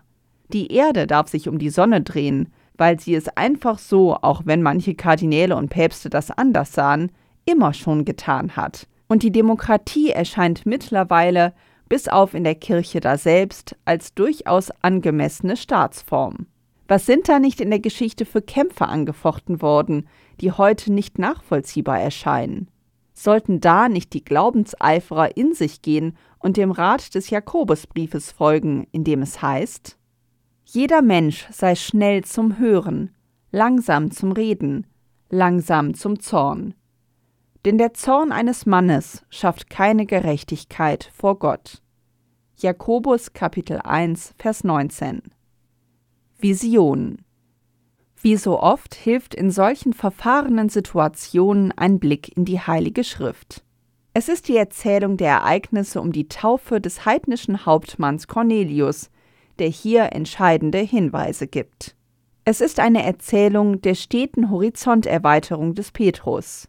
Die 0.52 0.70
Erde 0.70 1.08
darf 1.08 1.26
sich 1.26 1.48
um 1.48 1.58
die 1.58 1.70
Sonne 1.70 2.02
drehen, 2.02 2.52
weil 2.76 3.00
sie 3.00 3.16
es 3.16 3.26
einfach 3.36 3.80
so, 3.80 4.14
auch 4.14 4.42
wenn 4.44 4.62
manche 4.62 4.94
Kardinäle 4.94 5.56
und 5.56 5.70
Päpste 5.70 6.08
das 6.08 6.30
anders 6.30 6.72
sahen, 6.72 7.10
immer 7.46 7.74
schon 7.74 8.04
getan 8.04 8.54
hat. 8.54 8.86
Und 9.08 9.24
die 9.24 9.32
Demokratie 9.32 10.10
erscheint 10.10 10.66
mittlerweile, 10.66 11.52
bis 11.88 12.06
auf 12.06 12.32
in 12.32 12.44
der 12.44 12.54
Kirche 12.54 13.00
daselbst, 13.00 13.74
als 13.86 14.14
durchaus 14.14 14.70
angemessene 14.82 15.56
Staatsform. 15.56 16.46
Was 16.94 17.06
sind 17.06 17.28
da 17.28 17.40
nicht 17.40 17.60
in 17.60 17.70
der 17.70 17.80
Geschichte 17.80 18.24
für 18.24 18.40
Kämpfe 18.40 18.86
angefochten 18.86 19.60
worden, 19.60 20.06
die 20.40 20.52
heute 20.52 20.92
nicht 20.92 21.18
nachvollziehbar 21.18 21.98
erscheinen? 21.98 22.70
Sollten 23.12 23.58
da 23.58 23.88
nicht 23.88 24.12
die 24.12 24.24
Glaubenseiferer 24.24 25.36
in 25.36 25.54
sich 25.54 25.82
gehen 25.82 26.16
und 26.38 26.56
dem 26.56 26.70
Rat 26.70 27.16
des 27.16 27.30
Jakobusbriefes 27.30 28.30
folgen, 28.30 28.86
in 28.92 29.02
dem 29.02 29.22
es 29.22 29.42
heißt: 29.42 29.98
Jeder 30.66 31.02
Mensch 31.02 31.48
sei 31.50 31.74
schnell 31.74 32.22
zum 32.22 32.60
Hören, 32.60 33.10
langsam 33.50 34.12
zum 34.12 34.30
Reden, 34.30 34.86
langsam 35.30 35.94
zum 35.94 36.20
Zorn. 36.20 36.74
Denn 37.64 37.76
der 37.76 37.94
Zorn 37.94 38.30
eines 38.30 38.66
Mannes 38.66 39.24
schafft 39.30 39.68
keine 39.68 40.06
Gerechtigkeit 40.06 41.10
vor 41.12 41.40
Gott. 41.40 41.82
Jakobus 42.56 43.32
Kapitel 43.32 43.80
1 43.82 44.34
Vers 44.38 44.62
19 44.62 45.22
Vision 46.44 47.24
wie 48.20 48.36
so 48.36 48.60
oft 48.60 48.94
hilft 48.94 49.34
in 49.34 49.50
solchen 49.50 49.94
verfahrenen 49.94 50.68
Situationen 50.68 51.72
ein 51.72 51.98
Blick 51.98 52.36
in 52.36 52.44
die 52.44 52.60
Heilige 52.60 53.02
Schrift. 53.02 53.64
Es 54.12 54.28
ist 54.28 54.48
die 54.48 54.56
Erzählung 54.58 55.16
der 55.16 55.30
Ereignisse 55.30 56.02
um 56.02 56.12
die 56.12 56.28
Taufe 56.28 56.82
des 56.82 57.06
heidnischen 57.06 57.64
Hauptmanns 57.64 58.28
Cornelius, 58.28 59.08
der 59.58 59.68
hier 59.68 60.12
entscheidende 60.12 60.80
Hinweise 60.80 61.46
gibt. 61.46 61.96
Es 62.44 62.60
ist 62.60 62.78
eine 62.78 63.02
Erzählung 63.04 63.80
der 63.80 63.94
steten 63.94 64.50
Horizonterweiterung 64.50 65.74
des 65.74 65.92
Petrus. 65.92 66.68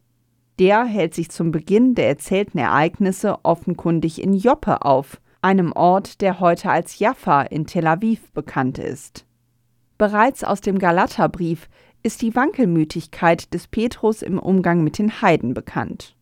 Der 0.57 0.85
hält 0.85 1.13
sich 1.13 1.29
zum 1.31 1.51
Beginn 1.51 1.95
der 1.95 2.07
erzählten 2.07 2.59
Ereignisse 2.59 3.39
offenkundig 3.43 4.23
in 4.23 4.35
Joppe 4.35 4.83
auf, 4.83 5.19
einem 5.41 5.73
Ort, 5.73 6.21
der 6.21 6.39
heute 6.39 6.69
als 6.69 6.97
Jaffa 6.99 7.41
in 7.41 7.65
Tel 7.65 7.87
Aviv 7.87 8.31
bekannt 8.31 8.77
ist. 8.77 9.24
Bereits 9.97 10.43
aus 10.43 10.61
dem 10.61 10.77
Galaterbrief 10.77 11.69
ist 12.03 12.21
die 12.21 12.35
Wankelmütigkeit 12.35 13.53
des 13.53 13.67
Petrus 13.67 14.21
im 14.21 14.39
Umgang 14.39 14.83
mit 14.83 14.97
den 14.97 15.21
Heiden 15.21 15.53
bekannt. 15.53 16.15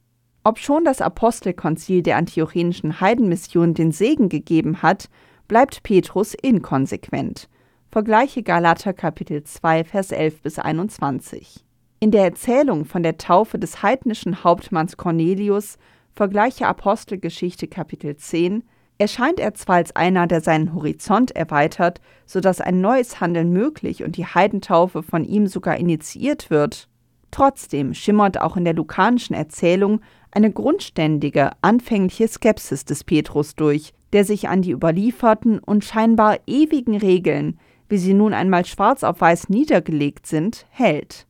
Obschon 0.43 0.85
das 0.85 1.01
Apostelkonzil 1.01 2.03
der 2.03 2.17
antiochenischen 2.17 3.01
Heidenmission 3.01 3.73
den 3.73 3.91
Segen 3.91 4.29
gegeben 4.29 4.81
hat, 4.81 5.09
bleibt 5.47 5.83
Petrus 5.83 6.33
inkonsequent. 6.33 7.49
Vergleiche 7.89 8.43
Galater 8.43 8.93
Kapitel 8.93 9.43
2 9.43 9.83
Vers 9.83 10.11
11 10.11 10.41
bis 10.41 10.59
21. 10.59 11.65
In 11.99 12.11
der 12.11 12.23
Erzählung 12.23 12.85
von 12.85 13.03
der 13.03 13.17
Taufe 13.17 13.57
des 13.57 13.81
heidnischen 13.81 14.43
Hauptmanns 14.43 14.97
Cornelius 14.97 15.77
vergleiche 16.13 16.67
Apostelgeschichte 16.67 17.67
Kapitel 17.67 18.17
10 18.17 18.63
erscheint 18.97 19.39
er 19.39 19.53
zwar 19.53 19.77
als 19.77 19.95
einer, 19.95 20.27
der 20.27 20.41
seinen 20.41 20.73
Horizont 20.73 21.31
erweitert, 21.35 21.99
so 22.25 22.39
dass 22.39 22.61
ein 22.61 22.81
neues 22.81 23.19
Handeln 23.19 23.51
möglich 23.51 24.03
und 24.03 24.17
die 24.17 24.25
Heidentaufe 24.25 25.03
von 25.03 25.25
ihm 25.25 25.47
sogar 25.47 25.77
initiiert 25.77 26.49
wird, 26.49 26.87
trotzdem 27.31 27.93
schimmert 27.93 28.39
auch 28.39 28.55
in 28.55 28.63
der 28.63 28.75
lukanischen 28.75 29.35
Erzählung 29.35 30.01
eine 30.31 30.51
grundständige, 30.51 31.51
anfängliche 31.61 32.27
Skepsis 32.27 32.85
des 32.85 33.03
Petrus 33.03 33.55
durch, 33.55 33.93
der 34.13 34.25
sich 34.25 34.47
an 34.47 34.61
die 34.61 34.71
überlieferten 34.71 35.59
und 35.59 35.83
scheinbar 35.83 36.37
ewigen 36.47 36.97
Regeln, 36.97 37.59
wie 37.89 37.97
sie 37.97 38.13
nun 38.13 38.33
einmal 38.33 38.65
schwarz 38.65 39.03
auf 39.03 39.21
weiß 39.21 39.49
niedergelegt 39.49 40.27
sind, 40.27 40.65
hält. 40.69 41.27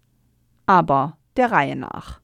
Aber 0.66 1.18
der 1.36 1.52
Reihe 1.52 1.76
nach. 1.76 2.22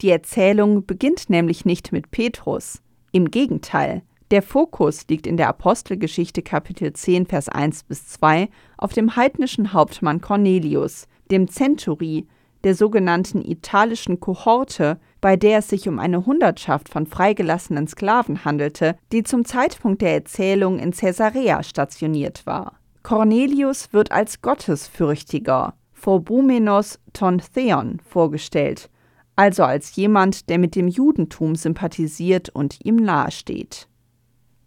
Die 0.00 0.10
Erzählung 0.10 0.86
beginnt 0.86 1.28
nämlich 1.28 1.64
nicht 1.64 1.92
mit 1.92 2.10
Petrus, 2.10 2.82
im 3.12 3.30
Gegenteil, 3.30 4.02
der 4.30 4.42
Fokus 4.42 5.06
liegt 5.08 5.26
in 5.26 5.38
der 5.38 5.48
Apostelgeschichte 5.48 6.42
Kapitel 6.42 6.92
10 6.92 7.26
Vers 7.26 7.48
1 7.48 7.84
bis 7.84 8.06
2 8.08 8.50
auf 8.76 8.92
dem 8.92 9.16
heidnischen 9.16 9.72
Hauptmann 9.72 10.20
Cornelius, 10.20 11.08
dem 11.30 11.48
Centuri, 11.48 12.26
der 12.64 12.74
sogenannten 12.74 13.42
italischen 13.42 14.20
Kohorte, 14.20 14.98
bei 15.22 15.36
der 15.36 15.60
es 15.60 15.68
sich 15.68 15.88
um 15.88 15.98
eine 15.98 16.26
Hundertschaft 16.26 16.90
von 16.90 17.06
freigelassenen 17.06 17.86
Sklaven 17.86 18.44
handelte, 18.44 18.96
die 19.12 19.22
zum 19.22 19.46
Zeitpunkt 19.46 20.02
der 20.02 20.12
Erzählung 20.12 20.78
in 20.78 20.90
Caesarea 20.90 21.62
stationiert 21.62 22.44
war. 22.44 22.78
Cornelius 23.02 23.92
wird 23.92 24.12
als 24.12 24.42
Gottesfürchtiger, 24.42 25.74
Phobumenos 25.94 26.98
ton 27.14 27.40
Theon, 27.54 28.00
vorgestellt 28.04 28.90
also 29.38 29.62
als 29.62 29.94
jemand, 29.94 30.48
der 30.48 30.58
mit 30.58 30.74
dem 30.74 30.88
Judentum 30.88 31.54
sympathisiert 31.54 32.48
und 32.48 32.84
ihm 32.84 32.96
nahesteht. 32.96 33.86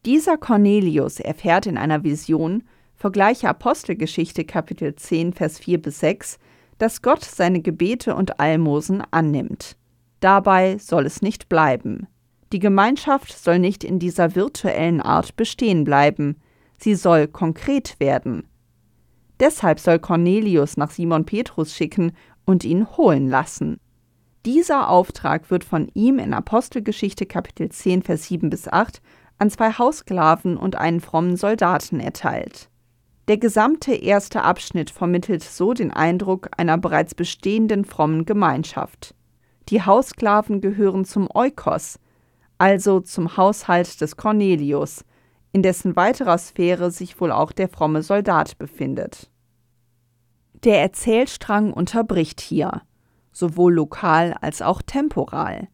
Dieser 0.06 0.38
Cornelius 0.38 1.20
erfährt 1.20 1.66
in 1.66 1.78
einer 1.78 2.06
Vision, 2.06 2.64
vergleiche 2.96 3.50
Apostelgeschichte 3.50 4.46
Kapitel 4.46 4.96
10, 4.96 5.34
Vers 5.34 5.60
4 5.60 5.82
bis 5.82 6.00
6, 6.00 6.40
dass 6.78 7.02
Gott 7.02 7.26
seine 7.26 7.60
Gebete 7.60 8.16
und 8.16 8.40
Almosen 8.40 9.04
annimmt. 9.12 9.76
Dabei 10.22 10.78
soll 10.78 11.06
es 11.06 11.22
nicht 11.22 11.50
bleiben. 11.50 12.08
Die 12.54 12.60
Gemeinschaft 12.60 13.38
soll 13.38 13.60
nicht 13.60 13.84
in 13.84 14.00
dieser 14.00 14.36
virtuellen 14.36 15.02
Art 15.02 15.36
bestehen 15.36 15.84
bleiben, 15.84 16.38
sie 16.78 16.96
soll 16.96 17.28
konkret 17.28 18.00
werden. 18.00 18.48
Deshalb 19.42 19.82
soll 19.82 20.00
Cornelius 20.00 20.78
nach 20.78 20.92
Simon 20.92 21.26
Petrus 21.26 21.76
schicken 21.76 22.14
und 22.46 22.64
ihn 22.64 22.88
holen 22.96 23.28
lassen. 23.28 23.78
Dieser 24.46 24.90
Auftrag 24.90 25.52
wird 25.52 25.64
von 25.64 25.90
ihm 25.94 26.18
in 26.18 26.34
Apostelgeschichte 26.34 27.28
Kapitel 27.28 27.70
10 27.70 28.02
Vers 28.02 28.26
7 28.26 28.50
bis 28.50 28.68
8 28.68 29.00
an 29.38 29.52
zwei 29.52 29.72
Haussklaven 29.72 30.58
und 30.58 30.76
einen 30.76 31.00
frommen 31.00 31.38
Soldaten 31.38 32.00
erteilt. 32.00 32.70
Der 33.28 33.38
gesamte 33.38 33.94
erste 33.94 34.44
Abschnitt 34.44 34.90
vermittelt 34.90 35.44
so 35.44 35.74
den 35.74 35.92
Eindruck 35.92 36.50
einer 36.58 36.80
bereits 36.80 37.14
bestehenden 37.14 37.86
frommen 37.86 38.26
Gemeinschaft. 38.26 39.14
Die 39.70 39.84
Haussklaven 39.84 40.60
gehören 40.60 41.06
zum 41.06 41.30
Eukos, 41.32 42.00
also 42.58 43.00
zum 43.00 43.38
Haushalt 43.38 44.02
des 44.02 44.18
Cornelius, 44.18 45.06
in 45.52 45.62
dessen 45.62 45.96
weiterer 45.96 46.40
Sphäre 46.40 46.90
sich 46.90 47.22
wohl 47.22 47.32
auch 47.32 47.52
der 47.52 47.70
fromme 47.70 48.02
Soldat 48.02 48.58
befindet. 48.58 49.30
Der 50.64 50.82
Erzählstrang 50.82 51.74
unterbricht 51.74 52.42
hier, 52.42 52.82
sowohl 53.32 53.74
lokal 53.74 54.36
als 54.42 54.62
auch 54.62 54.82
temporal. 54.82 55.68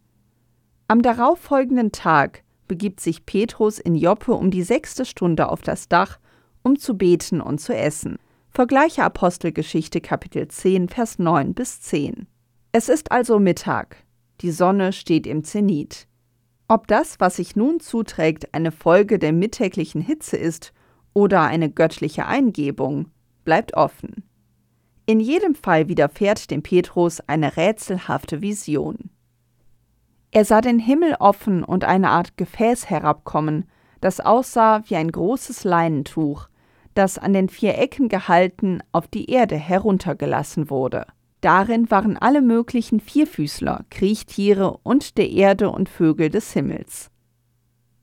Am 0.88 1.02
darauffolgenden 1.02 1.92
Tag 1.92 2.44
begibt 2.68 3.00
sich 3.00 3.26
Petrus 3.26 3.80
in 3.80 3.96
Joppe 3.96 4.34
um 4.34 4.52
die 4.52 4.64
sechste 4.64 5.06
Stunde 5.06 5.50
auf 5.50 5.62
das 5.62 5.88
Dach 5.90 6.20
um 6.68 6.78
zu 6.78 6.98
beten 6.98 7.40
und 7.40 7.60
zu 7.60 7.74
essen. 7.74 8.18
Vergleiche 8.50 9.04
Apostelgeschichte 9.04 10.02
Kapitel 10.02 10.48
10, 10.48 10.90
Vers 10.90 11.18
9 11.18 11.54
bis 11.54 11.82
10. 11.82 12.28
Es 12.74 12.90
ist 12.90 13.12
also 13.12 13.40
Mittag. 13.40 14.04
Die 14.42 14.52
Sonne 14.52 14.92
steht 14.92 15.26
im 15.26 15.44
Zenit. 15.44 16.08
Ob 16.68 16.88
das, 16.88 17.20
was 17.20 17.38
sich 17.38 17.56
nun 17.56 17.80
zuträgt, 17.80 18.54
eine 18.54 18.74
Folge 18.74 19.20
der 19.20 19.32
mittäglichen 19.32 20.02
Hitze 20.02 20.36
ist 20.36 20.74
oder 21.14 21.44
eine 21.44 21.72
göttliche 21.72 22.26
Eingebung, 22.26 23.10
bleibt 23.46 23.74
offen. 23.76 24.27
In 25.10 25.22
jedem 25.22 25.56
Fall 25.56 25.88
widerfährt 25.88 26.52
dem 26.52 26.62
Petrus 26.62 27.22
eine 27.22 27.56
rätselhafte 27.56 28.42
Vision. 28.42 29.10
Er 30.32 30.44
sah 30.44 30.60
den 30.60 30.80
Himmel 30.80 31.16
offen 31.18 31.64
und 31.64 31.86
eine 31.86 32.10
Art 32.10 32.36
Gefäß 32.36 32.90
herabkommen, 32.90 33.70
das 34.02 34.20
aussah 34.20 34.84
wie 34.88 34.98
ein 34.98 35.10
großes 35.10 35.64
Leinentuch, 35.64 36.50
das 36.94 37.18
an 37.18 37.32
den 37.32 37.48
vier 37.48 37.78
Ecken 37.78 38.10
gehalten 38.10 38.84
auf 38.92 39.08
die 39.08 39.32
Erde 39.32 39.56
heruntergelassen 39.56 40.70
wurde. 40.70 41.06
Darin 41.40 41.90
waren 41.90 42.18
alle 42.18 42.42
möglichen 42.42 43.00
Vierfüßler, 43.00 43.86
Kriechtiere 43.90 44.78
und 44.84 45.18
der 45.18 45.30
Erde 45.30 45.70
und 45.70 45.88
Vögel 45.88 46.30
des 46.30 46.52
Himmels. 46.52 47.12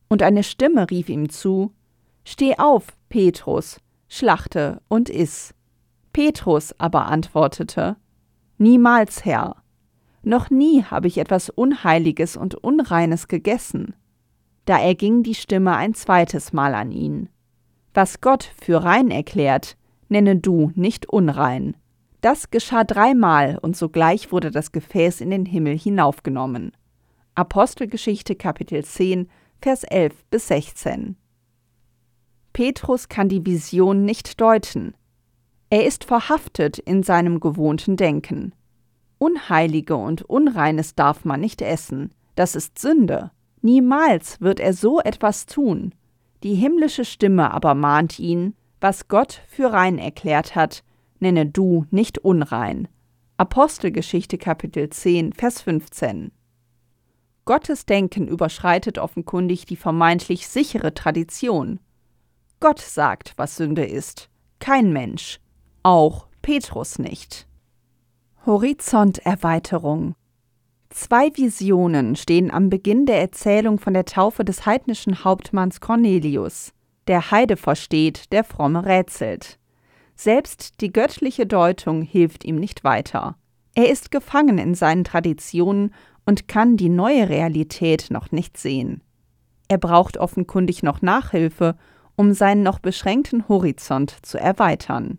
Und 0.09 0.23
eine 0.23 0.43
Stimme 0.43 0.91
rief 0.91 1.11
ihm 1.11 1.29
zu 1.29 1.75
Steh 2.25 2.57
auf, 2.57 2.87
Petrus, 3.11 3.79
schlachte 4.09 4.81
und 4.89 5.11
iss. 5.11 5.53
Petrus 6.15 6.73
aber 6.79 7.07
antwortete 7.07 7.97
Niemals, 8.57 9.25
Herr. 9.25 9.57
Noch 10.23 10.49
nie 10.49 10.85
habe 10.85 11.09
ich 11.09 11.19
etwas 11.19 11.51
Unheiliges 11.51 12.37
und 12.37 12.55
Unreines 12.55 13.27
gegessen. 13.27 13.95
Da 14.65 14.79
erging 14.79 15.25
die 15.25 15.35
Stimme 15.35 15.75
ein 15.75 15.93
zweites 15.93 16.53
Mal 16.53 16.77
an 16.77 16.93
ihn. 16.93 17.29
Was 17.95 18.21
Gott 18.21 18.49
für 18.63 18.85
rein 18.85 19.11
erklärt, 19.11 19.77
nenne 20.09 20.37
du 20.37 20.71
nicht 20.77 21.07
unrein. 21.07 21.77
Das 22.21 22.53
geschah 22.53 22.85
dreimal 22.85 23.59
und 23.61 23.77
sogleich 23.77 24.31
wurde 24.31 24.53
das 24.53 24.71
Gefäß 24.71 25.21
in 25.21 25.31
den 25.31 25.45
Himmel 25.45 25.77
hinaufgenommen. 25.77 26.71
Apostelgeschichte 27.35 28.37
Kapitel 28.37 28.85
10, 28.85 29.29
Vers 29.61 29.83
11 29.83 30.15
bis 30.31 30.47
16. 30.47 31.17
Petrus 32.53 33.09
kann 33.09 33.29
die 33.29 33.45
Vision 33.45 34.05
nicht 34.05 34.41
deuten. 34.41 34.95
Er 35.71 35.87
ist 35.87 36.05
verhaftet 36.05 36.79
in 36.79 37.03
seinem 37.03 37.41
gewohnten 37.41 37.97
Denken. 37.97 38.53
Unheilige 39.19 39.97
und 39.97 40.23
Unreines 40.23 40.95
darf 40.95 41.25
man 41.25 41.41
nicht 41.41 41.63
essen, 41.63 42.13
das 42.35 42.55
ist 42.55 42.79
Sünde. 42.79 43.31
Niemals 43.63 44.41
wird 44.41 44.61
er 44.61 44.75
so 44.75 45.01
etwas 45.01 45.47
tun. 45.47 45.95
Die 46.43 46.55
himmlische 46.55 47.05
Stimme 47.05 47.53
aber 47.53 47.75
mahnt 47.75 48.19
ihn, 48.19 48.55
was 48.81 49.09
Gott 49.09 49.41
für 49.49 49.73
rein 49.73 49.99
erklärt 49.99 50.55
hat, 50.55 50.85
nenne 51.19 51.47
du 51.47 51.87
nicht 51.91 52.19
unrein. 52.19 52.89
Apostelgeschichte 53.39 54.37
Kapitel 54.37 54.91
10, 54.91 55.33
Vers 55.33 55.63
15. 55.63 56.31
Gottes 57.47 57.87
Denken 57.87 58.29
überschreitet 58.29 58.99
offenkundig 58.99 59.65
die 59.67 59.77
vermeintlich 59.77 60.47
sichere 60.49 60.95
Tradition. 60.95 61.81
Gott 62.61 62.81
sagt, 62.81 63.33
was 63.37 63.57
Sünde 63.57 63.85
ist, 63.85 64.29
kein 64.59 64.93
Mensch, 64.93 65.41
auch 65.85 66.27
Petrus 66.43 66.99
nicht. 66.99 67.47
Horizonterweiterung 68.47 70.15
Zwei 70.89 71.31
Visionen 71.35 72.17
stehen 72.17 72.51
am 72.51 72.71
Beginn 72.71 73.05
der 73.05 73.21
Erzählung 73.21 73.79
von 73.79 73.95
der 73.95 74.07
Taufe 74.07 74.45
des 74.45 74.65
heidnischen 74.65 75.25
Hauptmanns 75.25 75.81
Cornelius. 75.81 76.73
Der 77.07 77.31
Heide 77.31 77.57
versteht, 77.57 78.33
der 78.33 78.45
Fromme 78.45 78.87
rätselt. 78.87 79.59
Selbst 80.17 80.81
die 80.81 80.93
göttliche 80.93 81.47
Deutung 81.47 82.03
hilft 82.03 82.45
ihm 82.45 82.57
nicht 82.57 82.85
weiter. 82.85 83.37
Er 83.75 83.91
ist 83.91 84.11
gefangen 84.11 84.59
in 84.59 84.75
seinen 84.75 85.05
Traditionen 85.05 85.93
und 86.25 86.49
kann 86.49 86.77
die 86.77 86.89
neue 86.89 87.29
Realität 87.29 88.07
noch 88.11 88.31
nicht 88.31 88.57
sehen. 88.57 89.03
Er 89.69 89.79
braucht 89.79 90.17
offenkundig 90.17 90.83
noch 90.83 91.03
Nachhilfe, 91.03 91.77
um 92.17 92.33
seinen 92.33 92.63
noch 92.63 92.79
beschränkten 92.79 93.49
Horizont 93.49 94.17
zu 94.23 94.39
erweitern. 94.39 95.19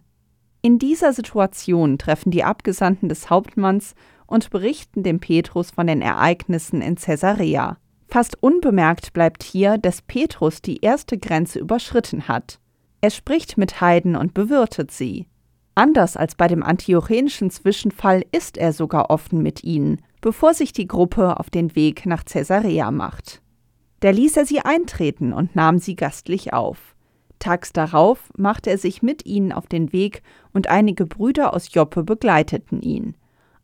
In 0.65 0.79
dieser 0.79 1.13
Situation 1.13 1.99
treffen 1.99 2.31
die 2.31 2.43
Abgesandten 2.43 3.07
des 3.07 3.29
Hauptmanns 3.29 3.93
und 4.25 4.49
berichten 4.49 5.03
dem 5.03 5.19
Petrus 5.19 5.69
von 5.69 5.85
den 5.85 6.01
Ereignissen 6.01 6.81
in 6.81 6.95
Caesarea. 6.95 7.77
Fast 8.07 8.41
unbemerkt 8.41 9.13
bleibt 9.13 9.43
hier, 9.43 9.77
dass 9.77 10.01
Petrus 10.01 10.63
die 10.63 10.77
erste 10.81 11.19
Grenze 11.19 11.59
überschritten 11.59 12.27
hat. 12.27 12.59
Er 12.99 13.11
spricht 13.11 13.59
mit 13.59 13.79
Heiden 13.79 14.15
und 14.15 14.33
bewirtet 14.33 14.89
sie. 14.89 15.27
Anders 15.75 16.17
als 16.17 16.33
bei 16.33 16.47
dem 16.47 16.63
antiochenischen 16.63 17.51
Zwischenfall 17.51 18.23
ist 18.31 18.57
er 18.57 18.73
sogar 18.73 19.11
offen 19.11 19.43
mit 19.43 19.63
ihnen, 19.63 20.01
bevor 20.19 20.55
sich 20.55 20.73
die 20.73 20.87
Gruppe 20.87 21.39
auf 21.39 21.51
den 21.51 21.75
Weg 21.75 22.07
nach 22.07 22.25
Caesarea 22.25 22.89
macht. 22.89 23.43
Da 23.99 24.09
ließ 24.09 24.35
er 24.35 24.47
sie 24.47 24.61
eintreten 24.61 25.31
und 25.31 25.55
nahm 25.55 25.77
sie 25.77 25.95
gastlich 25.95 26.53
auf. 26.53 26.94
Tags 27.45 27.71
darauf 27.73 28.31
machte 28.35 28.71
er 28.71 28.79
sich 28.79 29.03
mit 29.03 29.27
ihnen 29.27 29.51
auf 29.51 29.67
den 29.67 29.93
Weg 29.93 30.23
und 30.51 30.65
einige 30.65 31.05
Brüder 31.05 31.53
aus 31.53 31.71
Joppe 31.71 32.03
begleiteten 32.03 32.81
ihn. 32.81 33.15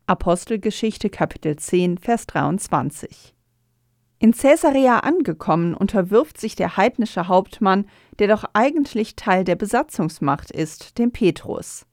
Apostelgeschichte 0.06 1.10
Kapitel 1.10 1.56
10, 1.56 1.98
Vers 1.98 2.28
23. 2.28 3.34
In 4.20 4.30
Caesarea 4.30 5.00
angekommen, 5.00 5.74
unterwirft 5.74 6.38
sich 6.38 6.54
der 6.54 6.76
heidnische 6.76 7.26
Hauptmann, 7.26 7.86
der 8.20 8.28
doch 8.28 8.44
eigentlich 8.52 9.16
Teil 9.16 9.42
der 9.42 9.56
Besatzungsmacht 9.56 10.52
ist, 10.52 10.98
dem 10.98 11.10
Petrus. 11.10 11.84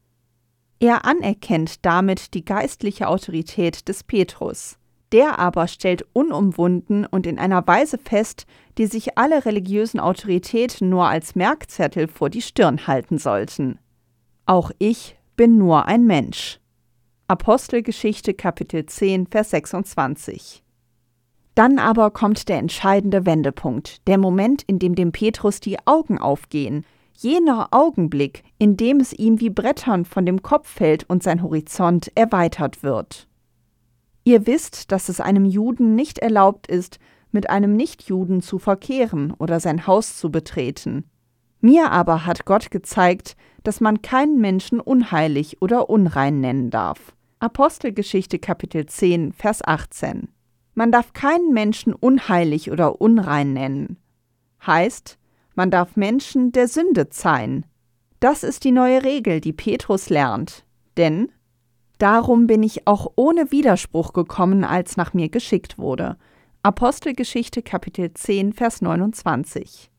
Er 0.80 1.06
anerkennt 1.06 1.84
damit 1.88 2.36
die 2.36 2.46
geistliche 2.46 3.08
Autorität 3.08 3.88
des 3.88 4.04
Petrus. 4.04 4.78
Der 5.12 5.40
aber 5.40 5.68
stellt 5.68 6.06
unumwunden 6.14 7.06
und 7.06 7.26
in 7.26 7.40
einer 7.40 7.66
Weise 7.66 7.98
fest, 7.98 8.46
die 8.78 8.86
sich 8.86 9.18
alle 9.18 9.46
religiösen 9.46 10.00
Autoritäten 10.00 10.90
nur 10.90 11.08
als 11.08 11.36
Merkzettel 11.36 12.08
vor 12.08 12.30
die 12.30 12.42
Stirn 12.42 12.86
halten 12.86 13.18
sollten. 13.18 13.80
Auch 14.46 14.72
ich 14.78 15.18
bin 15.36 15.58
nur 15.58 15.86
ein 15.86 16.06
Mensch. 16.06 16.60
Apostelgeschichte 17.28 18.34
Kapitel 18.34 18.86
10, 18.86 19.28
Vers 19.28 19.52
26. 19.52 20.64
Dann 21.56 21.80
aber 21.80 22.12
kommt 22.12 22.50
der 22.50 22.58
entscheidende 22.58 23.26
Wendepunkt, 23.26 24.08
der 24.08 24.18
Moment, 24.18 24.64
in 24.64 24.80
dem 24.80 24.96
dem 24.96 25.12
Petrus 25.12 25.60
die 25.60 25.78
Augen 25.86 26.18
aufgehen, 26.18 26.86
jener 27.18 27.68
Augenblick, 27.72 28.44
in 28.58 28.78
dem 28.78 29.00
es 29.00 29.14
ihm 29.14 29.40
wie 29.40 29.50
Brettern 29.50 30.06
von 30.06 30.26
dem 30.26 30.42
Kopf 30.42 30.68
fällt 30.68 31.10
und 31.10 31.22
sein 31.22 31.44
Horizont 31.44 32.12
erweitert 32.16 32.82
wird. 32.82 33.29
Ihr 34.30 34.46
wisst, 34.46 34.92
dass 34.92 35.10
es 35.10 35.20
einem 35.20 35.44
Juden 35.44 35.96
nicht 35.96 36.20
erlaubt 36.20 36.68
ist, 36.68 37.00
mit 37.32 37.50
einem 37.50 37.76
Nichtjuden 37.76 38.44
zu 38.44 38.60
verkehren 38.60 39.34
oder 39.40 39.60
sein 39.60 39.88
Haus 39.88 40.20
zu 40.20 40.30
betreten. 40.30 41.10
Mir 41.62 41.90
aber 41.90 42.28
hat 42.28 42.46
Gott 42.46 42.70
gezeigt, 42.70 43.36
dass 43.64 43.82
man 43.82 44.04
keinen 44.04 44.40
Menschen 44.40 44.80
unheilig 44.80 45.64
oder 45.64 45.90
unrein 45.90 46.42
nennen 46.42 46.70
darf. 46.70 47.16
Apostelgeschichte 47.40 48.38
Kapitel 48.38 48.86
10, 48.86 49.34
Vers 49.34 49.66
18. 49.66 50.28
Man 50.76 50.92
darf 50.92 51.14
keinen 51.14 51.52
Menschen 51.52 51.92
unheilig 51.96 52.70
oder 52.70 53.02
unrein 53.02 53.54
nennen. 53.54 53.98
Heißt, 54.64 55.18
man 55.56 55.72
darf 55.72 55.96
Menschen 55.96 56.52
der 56.52 56.68
Sünde 56.68 57.10
zeihen. 57.10 57.66
Das 58.20 58.44
ist 58.44 58.64
die 58.64 58.74
neue 58.74 59.04
Regel, 59.04 59.42
die 59.42 59.54
Petrus 59.54 60.12
lernt. 60.12 60.66
Denn 60.98 61.32
darum 62.00 62.48
bin 62.48 62.64
ich 62.64 62.88
auch 62.88 63.12
ohne 63.16 63.52
Widerspruch 63.52 64.14
gekommen, 64.14 64.64
als 64.64 64.98
nach 64.98 65.14
mir 65.14 65.30
geschickt 65.30 65.78
wurde. 65.78 66.18
Apostelgeschichte 66.64 67.62
Kapitel 67.62 68.14
10, 68.14 68.54
Vers 68.54 68.82
29. 68.82 69.92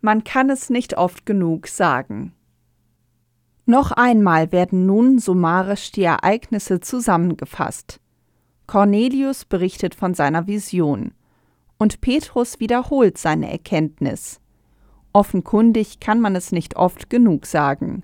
Man 0.00 0.24
kann 0.24 0.50
es 0.50 0.68
nicht 0.68 0.98
oft 0.98 1.24
genug 1.24 1.68
sagen. 1.68 2.32
Noch 3.64 3.92
einmal 3.92 4.50
werden 4.50 4.86
nun 4.86 5.18
summarisch 5.18 5.92
die 5.92 6.04
Ereignisse 6.04 6.80
zusammengefasst. 6.80 8.00
Cornelius 8.66 9.44
berichtet 9.44 9.94
von 9.94 10.14
seiner 10.14 10.46
Vision 10.46 11.12
und 11.78 12.00
Petrus 12.00 12.60
wiederholt 12.60 13.18
seine 13.18 13.50
Erkenntnis. 13.50 14.40
Offenkundig 15.12 16.00
kann 16.00 16.20
man 16.20 16.36
es 16.36 16.52
nicht 16.52 16.76
oft 16.76 17.08
genug 17.08 17.46
sagen. 17.46 18.02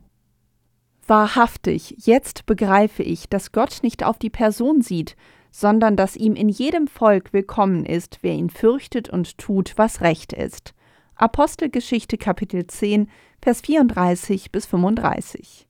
Wahrhaftig, 1.06 1.94
jetzt 2.06 2.46
begreife 2.46 3.02
ich, 3.02 3.28
dass 3.28 3.52
Gott 3.52 3.80
nicht 3.82 4.04
auf 4.04 4.18
die 4.18 4.30
Person 4.30 4.80
sieht, 4.80 5.16
sondern 5.50 5.96
dass 5.96 6.16
ihm 6.16 6.34
in 6.34 6.48
jedem 6.48 6.88
Volk 6.88 7.32
willkommen 7.32 7.84
ist, 7.84 8.18
wer 8.22 8.32
ihn 8.32 8.50
fürchtet 8.50 9.08
und 9.08 9.36
tut, 9.38 9.74
was 9.76 10.00
recht 10.00 10.32
ist. 10.32 10.74
Apostelgeschichte 11.14 12.16
Kapitel 12.16 12.66
10, 12.66 13.08
Vers 13.40 13.60
34 13.60 14.50
bis 14.50 14.66
35. 14.66 15.68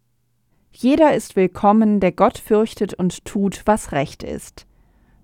Jeder 0.71 1.15
ist 1.15 1.37
willkommen, 1.37 2.01
der 2.01 2.13
Gott 2.13 2.39
fürchtet 2.39 2.95
und 2.95 3.25
tut, 3.25 3.63
was 3.67 3.93
recht 3.93 4.23
ist. 4.23 4.67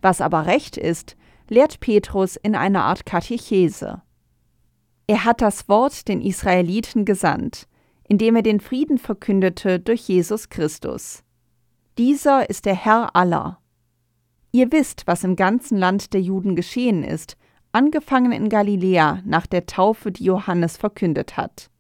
Was 0.03 0.21
aber 0.21 0.47
recht 0.47 0.77
ist, 0.77 1.17
lehrt 1.49 1.81
Petrus 1.81 2.37
in 2.37 2.55
einer 2.55 2.85
Art 2.85 3.07
Katechese. 3.07 4.03
Er 5.07 5.25
hat 5.25 5.41
das 5.41 5.69
Wort 5.69 6.09
den 6.09 6.21
Israeliten 6.21 7.05
gesandt, 7.05 7.67
indem 8.11 8.35
er 8.35 8.43
den 8.43 8.59
Frieden 8.59 8.99
verkündete 8.99 9.79
durch 9.79 10.01
Jesus 10.01 10.49
Christus. 10.49 11.23
Dieser 11.97 12.51
ist 12.51 12.67
der 12.67 12.75
Herr 12.75 13.15
aller. 13.15 13.61
Ihr 14.51 14.73
wisst, 14.73 15.07
was 15.07 15.23
im 15.23 15.37
ganzen 15.37 15.79
Land 15.79 16.13
der 16.13 16.21
Juden 16.21 16.57
geschehen 16.57 17.05
ist, 17.05 17.37
angefangen 17.71 18.33
in 18.33 18.49
Galiläa 18.49 19.23
nach 19.25 19.47
der 19.47 19.67
Taufe, 19.67 20.11
die 20.11 20.25
Johannes 20.25 20.77
verkündet 20.77 21.37
hat. 21.37 21.71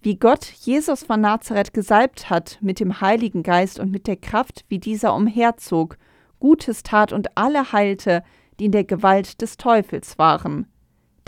Wie 0.00 0.16
Gott 0.16 0.44
Jesus 0.44 1.04
von 1.04 1.20
Nazareth 1.20 1.72
gesalbt 1.72 2.28
hat 2.30 2.58
mit 2.60 2.80
dem 2.80 3.00
Heiligen 3.00 3.44
Geist 3.44 3.78
und 3.78 3.92
mit 3.92 4.08
der 4.08 4.16
Kraft, 4.16 4.64
wie 4.66 4.80
dieser 4.80 5.14
umherzog, 5.14 5.98
Gutes 6.40 6.82
tat 6.82 7.12
und 7.12 7.38
alle 7.38 7.70
heilte, 7.70 8.24
die 8.58 8.64
in 8.64 8.72
der 8.72 8.84
Gewalt 8.84 9.40
des 9.40 9.56
Teufels 9.56 10.18
waren. 10.18 10.66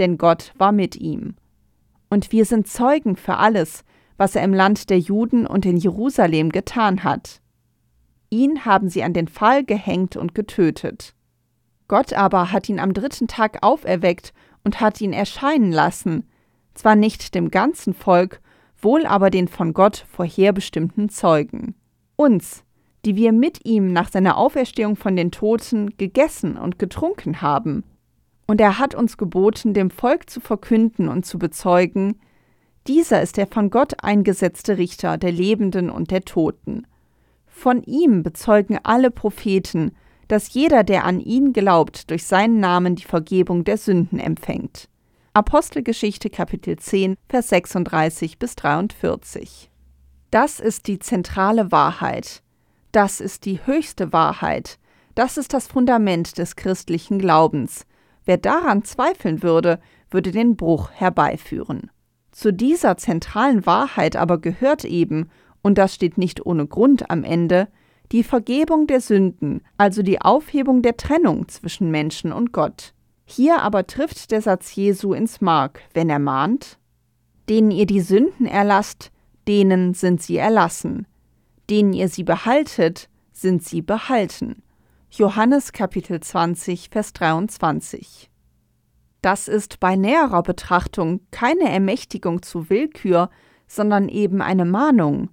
Denn 0.00 0.18
Gott 0.18 0.52
war 0.58 0.72
mit 0.72 0.96
ihm. 0.96 1.36
Und 2.08 2.32
wir 2.32 2.44
sind 2.44 2.66
Zeugen 2.66 3.14
für 3.14 3.36
alles, 3.36 3.84
was 4.20 4.36
er 4.36 4.44
im 4.44 4.52
Land 4.52 4.90
der 4.90 4.98
Juden 4.98 5.46
und 5.46 5.64
in 5.64 5.78
Jerusalem 5.78 6.50
getan 6.50 7.04
hat. 7.04 7.40
Ihn 8.28 8.66
haben 8.66 8.90
sie 8.90 9.02
an 9.02 9.14
den 9.14 9.28
Pfahl 9.28 9.64
gehängt 9.64 10.14
und 10.14 10.34
getötet. 10.34 11.14
Gott 11.88 12.12
aber 12.12 12.52
hat 12.52 12.68
ihn 12.68 12.80
am 12.80 12.92
dritten 12.92 13.28
Tag 13.28 13.62
auferweckt 13.62 14.34
und 14.62 14.78
hat 14.78 15.00
ihn 15.00 15.14
erscheinen 15.14 15.72
lassen, 15.72 16.28
zwar 16.74 16.96
nicht 16.96 17.34
dem 17.34 17.50
ganzen 17.50 17.94
Volk, 17.94 18.42
wohl 18.76 19.06
aber 19.06 19.30
den 19.30 19.48
von 19.48 19.72
Gott 19.72 20.04
vorherbestimmten 20.10 21.08
Zeugen. 21.08 21.74
Uns, 22.16 22.62
die 23.06 23.16
wir 23.16 23.32
mit 23.32 23.64
ihm 23.64 23.90
nach 23.90 24.10
seiner 24.10 24.36
Auferstehung 24.36 24.96
von 24.96 25.16
den 25.16 25.30
Toten 25.30 25.96
gegessen 25.96 26.58
und 26.58 26.78
getrunken 26.78 27.40
haben. 27.40 27.84
Und 28.46 28.60
er 28.60 28.78
hat 28.78 28.94
uns 28.94 29.16
geboten, 29.16 29.72
dem 29.72 29.88
Volk 29.88 30.28
zu 30.28 30.40
verkünden 30.40 31.08
und 31.08 31.24
zu 31.24 31.38
bezeugen, 31.38 32.20
dieser 32.86 33.22
ist 33.22 33.36
der 33.36 33.46
von 33.46 33.70
Gott 33.70 34.02
eingesetzte 34.02 34.78
Richter 34.78 35.18
der 35.18 35.32
Lebenden 35.32 35.90
und 35.90 36.10
der 36.10 36.22
Toten. 36.22 36.86
Von 37.46 37.82
ihm 37.82 38.22
bezeugen 38.22 38.78
alle 38.82 39.10
Propheten, 39.10 39.92
dass 40.28 40.54
jeder, 40.54 40.84
der 40.84 41.04
an 41.04 41.20
ihn 41.20 41.52
glaubt, 41.52 42.10
durch 42.10 42.24
seinen 42.24 42.60
Namen 42.60 42.94
die 42.94 43.04
Vergebung 43.04 43.64
der 43.64 43.76
Sünden 43.76 44.18
empfängt. 44.18 44.88
Apostelgeschichte 45.32 46.30
Kapitel 46.30 46.76
10, 46.76 47.16
Vers 47.28 47.48
36 47.50 48.38
bis 48.38 48.56
43. 48.56 49.70
Das 50.30 50.60
ist 50.60 50.86
die 50.86 50.98
zentrale 50.98 51.72
Wahrheit. 51.72 52.42
Das 52.92 53.20
ist 53.20 53.44
die 53.44 53.64
höchste 53.66 54.12
Wahrheit. 54.12 54.78
Das 55.14 55.36
ist 55.36 55.52
das 55.52 55.66
Fundament 55.66 56.38
des 56.38 56.56
christlichen 56.56 57.18
Glaubens. 57.18 57.86
Wer 58.24 58.38
daran 58.38 58.84
zweifeln 58.84 59.42
würde, 59.42 59.80
würde 60.10 60.30
den 60.30 60.56
Bruch 60.56 60.90
herbeiführen. 60.92 61.90
Zu 62.32 62.52
dieser 62.52 62.96
zentralen 62.96 63.66
Wahrheit 63.66 64.16
aber 64.16 64.38
gehört 64.38 64.84
eben, 64.84 65.28
und 65.62 65.78
das 65.78 65.94
steht 65.94 66.16
nicht 66.16 66.46
ohne 66.46 66.66
Grund 66.66 67.10
am 67.10 67.24
Ende, 67.24 67.68
die 68.12 68.22
Vergebung 68.22 68.86
der 68.86 69.00
Sünden, 69.00 69.62
also 69.76 70.02
die 70.02 70.20
Aufhebung 70.20 70.82
der 70.82 70.96
Trennung 70.96 71.48
zwischen 71.48 71.90
Menschen 71.90 72.32
und 72.32 72.52
Gott. 72.52 72.92
Hier 73.24 73.62
aber 73.62 73.86
trifft 73.86 74.32
der 74.32 74.42
Satz 74.42 74.74
Jesu 74.74 75.12
ins 75.12 75.40
Mark, 75.40 75.82
wenn 75.94 76.10
er 76.10 76.18
mahnt, 76.18 76.78
denen 77.48 77.70
ihr 77.70 77.86
die 77.86 78.00
Sünden 78.00 78.46
erlasst, 78.46 79.12
denen 79.46 79.94
sind 79.94 80.22
sie 80.22 80.36
erlassen, 80.36 81.06
denen 81.68 81.92
ihr 81.92 82.08
sie 82.08 82.24
behaltet, 82.24 83.08
sind 83.32 83.64
sie 83.64 83.82
behalten. 83.82 84.62
Johannes 85.10 85.72
Kapitel 85.72 86.20
20, 86.20 86.88
Vers 86.90 87.12
23. 87.12 88.29
Das 89.22 89.48
ist 89.48 89.80
bei 89.80 89.96
näherer 89.96 90.42
Betrachtung 90.42 91.20
keine 91.30 91.70
Ermächtigung 91.70 92.42
zu 92.42 92.70
Willkür, 92.70 93.30
sondern 93.66 94.08
eben 94.08 94.40
eine 94.40 94.64
Mahnung, 94.64 95.30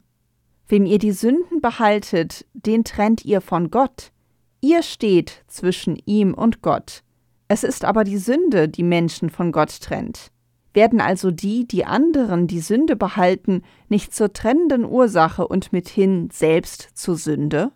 Wem 0.67 0.85
ihr 0.85 0.99
die 0.99 1.13
Sünden 1.13 1.61
behaltet, 1.61 2.45
den 2.53 2.83
trennt 2.83 3.23
ihr 3.23 3.39
von 3.39 3.71
Gott. 3.71 4.11
Ihr 4.59 4.83
steht 4.83 5.43
zwischen 5.47 5.97
ihm 6.05 6.33
und 6.33 6.61
Gott. 6.61 7.03
Es 7.47 7.63
ist 7.63 7.85
aber 7.85 8.03
die 8.03 8.17
Sünde, 8.17 8.67
die 8.67 8.83
Menschen 8.83 9.29
von 9.29 9.53
Gott 9.53 9.79
trennt. 9.79 10.31
Werden 10.73 10.99
also 10.99 11.31
die, 11.31 11.65
die 11.65 11.85
anderen 11.85 12.47
die 12.47 12.59
Sünde 12.59 12.97
behalten, 12.97 13.61
nicht 13.87 14.13
zur 14.13 14.33
trennenden 14.33 14.83
Ursache 14.83 15.47
und 15.47 15.71
mithin 15.71 16.29
selbst 16.31 16.89
zur 16.93 17.15
Sünde? 17.15 17.71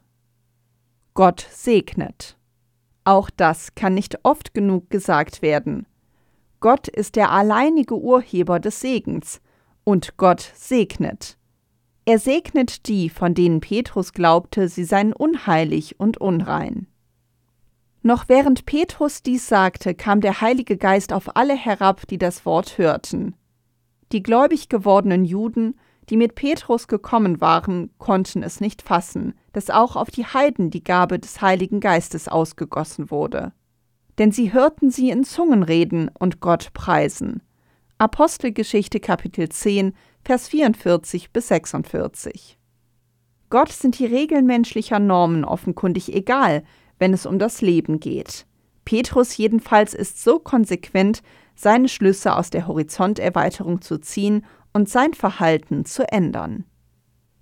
Gott 1.13 1.47
segnet. 1.49 2.37
Auch 3.05 3.29
das 3.29 3.73
kann 3.73 3.93
nicht 3.93 4.19
oft 4.23 4.53
genug 4.53 4.89
gesagt 4.89 5.41
werden. 5.41 5.87
Gott 6.61 6.87
ist 6.87 7.15
der 7.15 7.31
alleinige 7.31 7.95
Urheber 7.99 8.59
des 8.59 8.79
Segens, 8.79 9.41
und 9.83 10.15
Gott 10.17 10.51
segnet. 10.55 11.37
Er 12.05 12.19
segnet 12.19 12.87
die, 12.87 13.09
von 13.09 13.33
denen 13.33 13.61
Petrus 13.61 14.13
glaubte, 14.13 14.69
sie 14.69 14.83
seien 14.83 15.11
unheilig 15.11 15.99
und 15.99 16.19
unrein. 16.19 16.85
Noch 18.03 18.29
während 18.29 18.67
Petrus 18.67 19.23
dies 19.23 19.47
sagte, 19.47 19.95
kam 19.95 20.21
der 20.21 20.39
Heilige 20.41 20.77
Geist 20.77 21.13
auf 21.13 21.35
alle 21.35 21.55
herab, 21.55 22.07
die 22.07 22.19
das 22.19 22.45
Wort 22.45 22.77
hörten. 22.77 23.35
Die 24.11 24.21
gläubig 24.21 24.69
gewordenen 24.69 25.25
Juden, 25.25 25.79
die 26.09 26.17
mit 26.17 26.35
Petrus 26.35 26.87
gekommen 26.87 27.41
waren, 27.41 27.89
konnten 27.97 28.43
es 28.43 28.59
nicht 28.59 28.83
fassen, 28.83 29.33
dass 29.51 29.71
auch 29.71 29.95
auf 29.95 30.11
die 30.11 30.25
Heiden 30.25 30.69
die 30.69 30.83
Gabe 30.83 31.17
des 31.17 31.41
Heiligen 31.41 31.79
Geistes 31.79 32.27
ausgegossen 32.27 33.09
wurde. 33.09 33.51
Denn 34.17 34.31
sie 34.31 34.53
hörten 34.53 34.91
sie 34.91 35.09
in 35.09 35.23
Zungen 35.23 35.63
reden 35.63 36.09
und 36.17 36.39
Gott 36.39 36.73
preisen. 36.73 37.41
Apostelgeschichte 37.97 38.99
Kapitel 38.99 39.49
10, 39.49 39.93
Vers 40.23 40.47
44 40.49 41.31
bis 41.31 41.47
46. 41.47 42.57
Gott 43.49 43.71
sind 43.71 43.99
die 43.99 44.05
Regeln 44.05 44.45
menschlicher 44.45 44.99
Normen 44.99 45.43
offenkundig 45.43 46.13
egal, 46.13 46.63
wenn 46.99 47.13
es 47.13 47.25
um 47.25 47.39
das 47.39 47.61
Leben 47.61 47.99
geht. 47.99 48.45
Petrus 48.85 49.37
jedenfalls 49.37 49.93
ist 49.93 50.23
so 50.23 50.39
konsequent, 50.39 51.21
seine 51.55 51.89
Schlüsse 51.89 52.35
aus 52.35 52.49
der 52.49 52.67
Horizonterweiterung 52.67 53.81
zu 53.81 53.99
ziehen 53.99 54.45
und 54.73 54.89
sein 54.89 55.13
Verhalten 55.13 55.85
zu 55.85 56.11
ändern. 56.11 56.65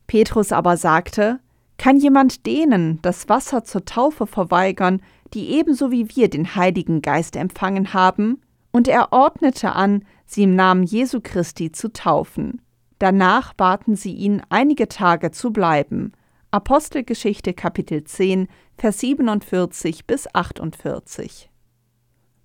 Petrus 0.07 0.51
aber 0.51 0.77
sagte, 0.77 1.39
kann 1.77 1.97
jemand 1.97 2.45
denen 2.45 3.01
das 3.01 3.29
Wasser 3.29 3.63
zur 3.63 3.85
Taufe 3.85 4.27
verweigern, 4.27 5.01
die 5.33 5.49
ebenso 5.51 5.91
wie 5.91 6.15
wir 6.15 6.29
den 6.29 6.55
Heiligen 6.55 7.01
Geist 7.01 7.35
empfangen 7.35 7.93
haben? 7.93 8.41
Und 8.71 8.87
er 8.87 9.11
ordnete 9.11 9.73
an, 9.73 10.03
sie 10.25 10.43
im 10.43 10.55
Namen 10.55 10.83
Jesu 10.83 11.19
Christi 11.21 11.71
zu 11.71 11.91
taufen. 11.91 12.61
Danach 12.99 13.53
baten 13.53 13.95
sie 13.95 14.13
ihn, 14.13 14.41
einige 14.49 14.87
Tage 14.87 15.31
zu 15.31 15.51
bleiben. 15.51 16.11
Apostelgeschichte 16.51 17.53
Kapitel 17.53 18.03
10, 18.03 18.47
Vers 18.77 18.99
47 18.99 20.05
bis 20.05 20.33
48. 20.33 21.49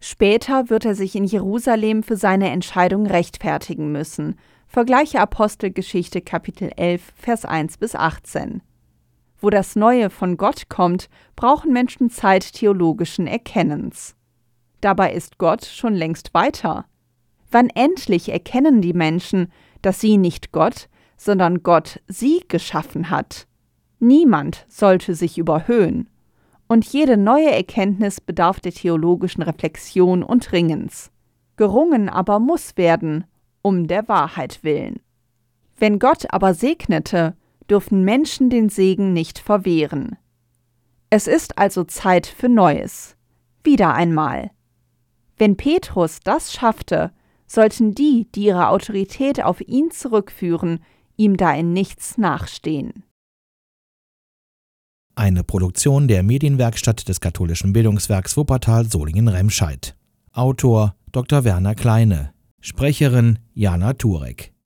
Später 0.01 0.68
wird 0.68 0.85
er 0.85 0.94
sich 0.94 1.16
in 1.16 1.25
Jerusalem 1.25 2.03
für 2.03 2.16
seine 2.16 2.51
Entscheidung 2.51 3.07
rechtfertigen 3.07 3.90
müssen. 3.90 4.38
Vergleiche 4.66 5.20
Apostelgeschichte 5.20 6.20
Kapitel 6.20 6.70
11, 6.77 7.14
Vers 7.16 7.44
1 7.44 7.79
bis 7.79 7.94
18. 7.94 8.61
Wo 9.44 9.50
das 9.50 9.76
Neue 9.76 10.09
von 10.09 10.38
Gott 10.38 10.70
kommt, 10.70 11.11
brauchen 11.37 11.70
Menschen 11.70 12.09
Zeit 12.09 12.54
theologischen 12.54 13.26
Erkennens. 13.26 14.16
Dabei 14.80 15.12
ist 15.12 15.37
Gott 15.37 15.66
schon 15.66 15.92
längst 15.92 16.33
weiter. 16.33 16.87
Wann 17.50 17.68
endlich 17.68 18.30
erkennen 18.30 18.80
die 18.80 18.94
Menschen, 18.94 19.52
dass 19.83 20.00
sie 20.00 20.16
nicht 20.16 20.50
Gott, 20.50 20.88
sondern 21.18 21.62
Gott 21.62 22.00
sie 22.09 22.42
geschaffen 22.48 23.11
hat. 23.11 23.46
Niemand 23.98 24.64
sollte 24.70 25.14
sich 25.14 25.37
überhöhen. 25.37 26.09
Und 26.66 26.87
jede 26.87 27.18
neue 27.18 27.50
Erkenntnis 27.50 28.22
bedarf 28.22 28.61
der 28.61 28.72
theologischen 28.72 29.42
Reflexion 29.42 30.22
und 30.22 30.52
Ringens. 30.52 31.11
Gerungen 31.57 32.09
aber 32.09 32.38
muss 32.38 32.78
werden, 32.78 33.24
um 33.61 33.88
der 33.88 34.09
Wahrheit 34.09 34.64
willen. 34.64 35.00
Wenn 35.76 35.98
Gott 35.98 36.33
aber 36.33 36.54
segnete, 36.54 37.37
dürfen 37.70 38.05
Menschen 38.05 38.50
den 38.50 38.68
Segen 38.68 39.12
nicht 39.12 39.38
verwehren. 39.38 40.16
Es 41.11 41.27
ist 41.27 41.59
also 41.59 41.85
Zeit 41.85 42.27
für 42.27 42.48
Neues. 42.48 43.16
Wieder 43.62 43.94
einmal. 43.94 44.50
Wenn 45.37 45.57
Petrus 45.57 46.20
das 46.22 46.53
schaffte, 46.53 47.12
sollten 47.46 47.94
die, 47.94 48.29
die 48.35 48.44
ihre 48.44 48.68
Autorität 48.68 49.42
auf 49.42 49.61
ihn 49.61 49.90
zurückführen, 49.90 50.81
ihm 51.16 51.37
da 51.37 51.53
in 51.55 51.72
nichts 51.72 52.18
nachstehen. 52.18 53.05
Eine 55.16 55.44
Produktion 55.44 56.09
der 56.09 56.24
Medienwerkstatt 56.24 57.09
des 57.09 57.20
katholischen 57.20 57.72
Bildungswerks 57.72 58.37
Wuppertal 58.37 58.87
Solingen-Remscheid. 58.90 59.94
Autor 60.33 60.96
Dr. 61.12 61.44
Werner 61.44 61.77
Kleine. 61.77 62.33
Sprecherin 62.61 63.38
Jana 63.53 63.92
Turek. 63.92 64.54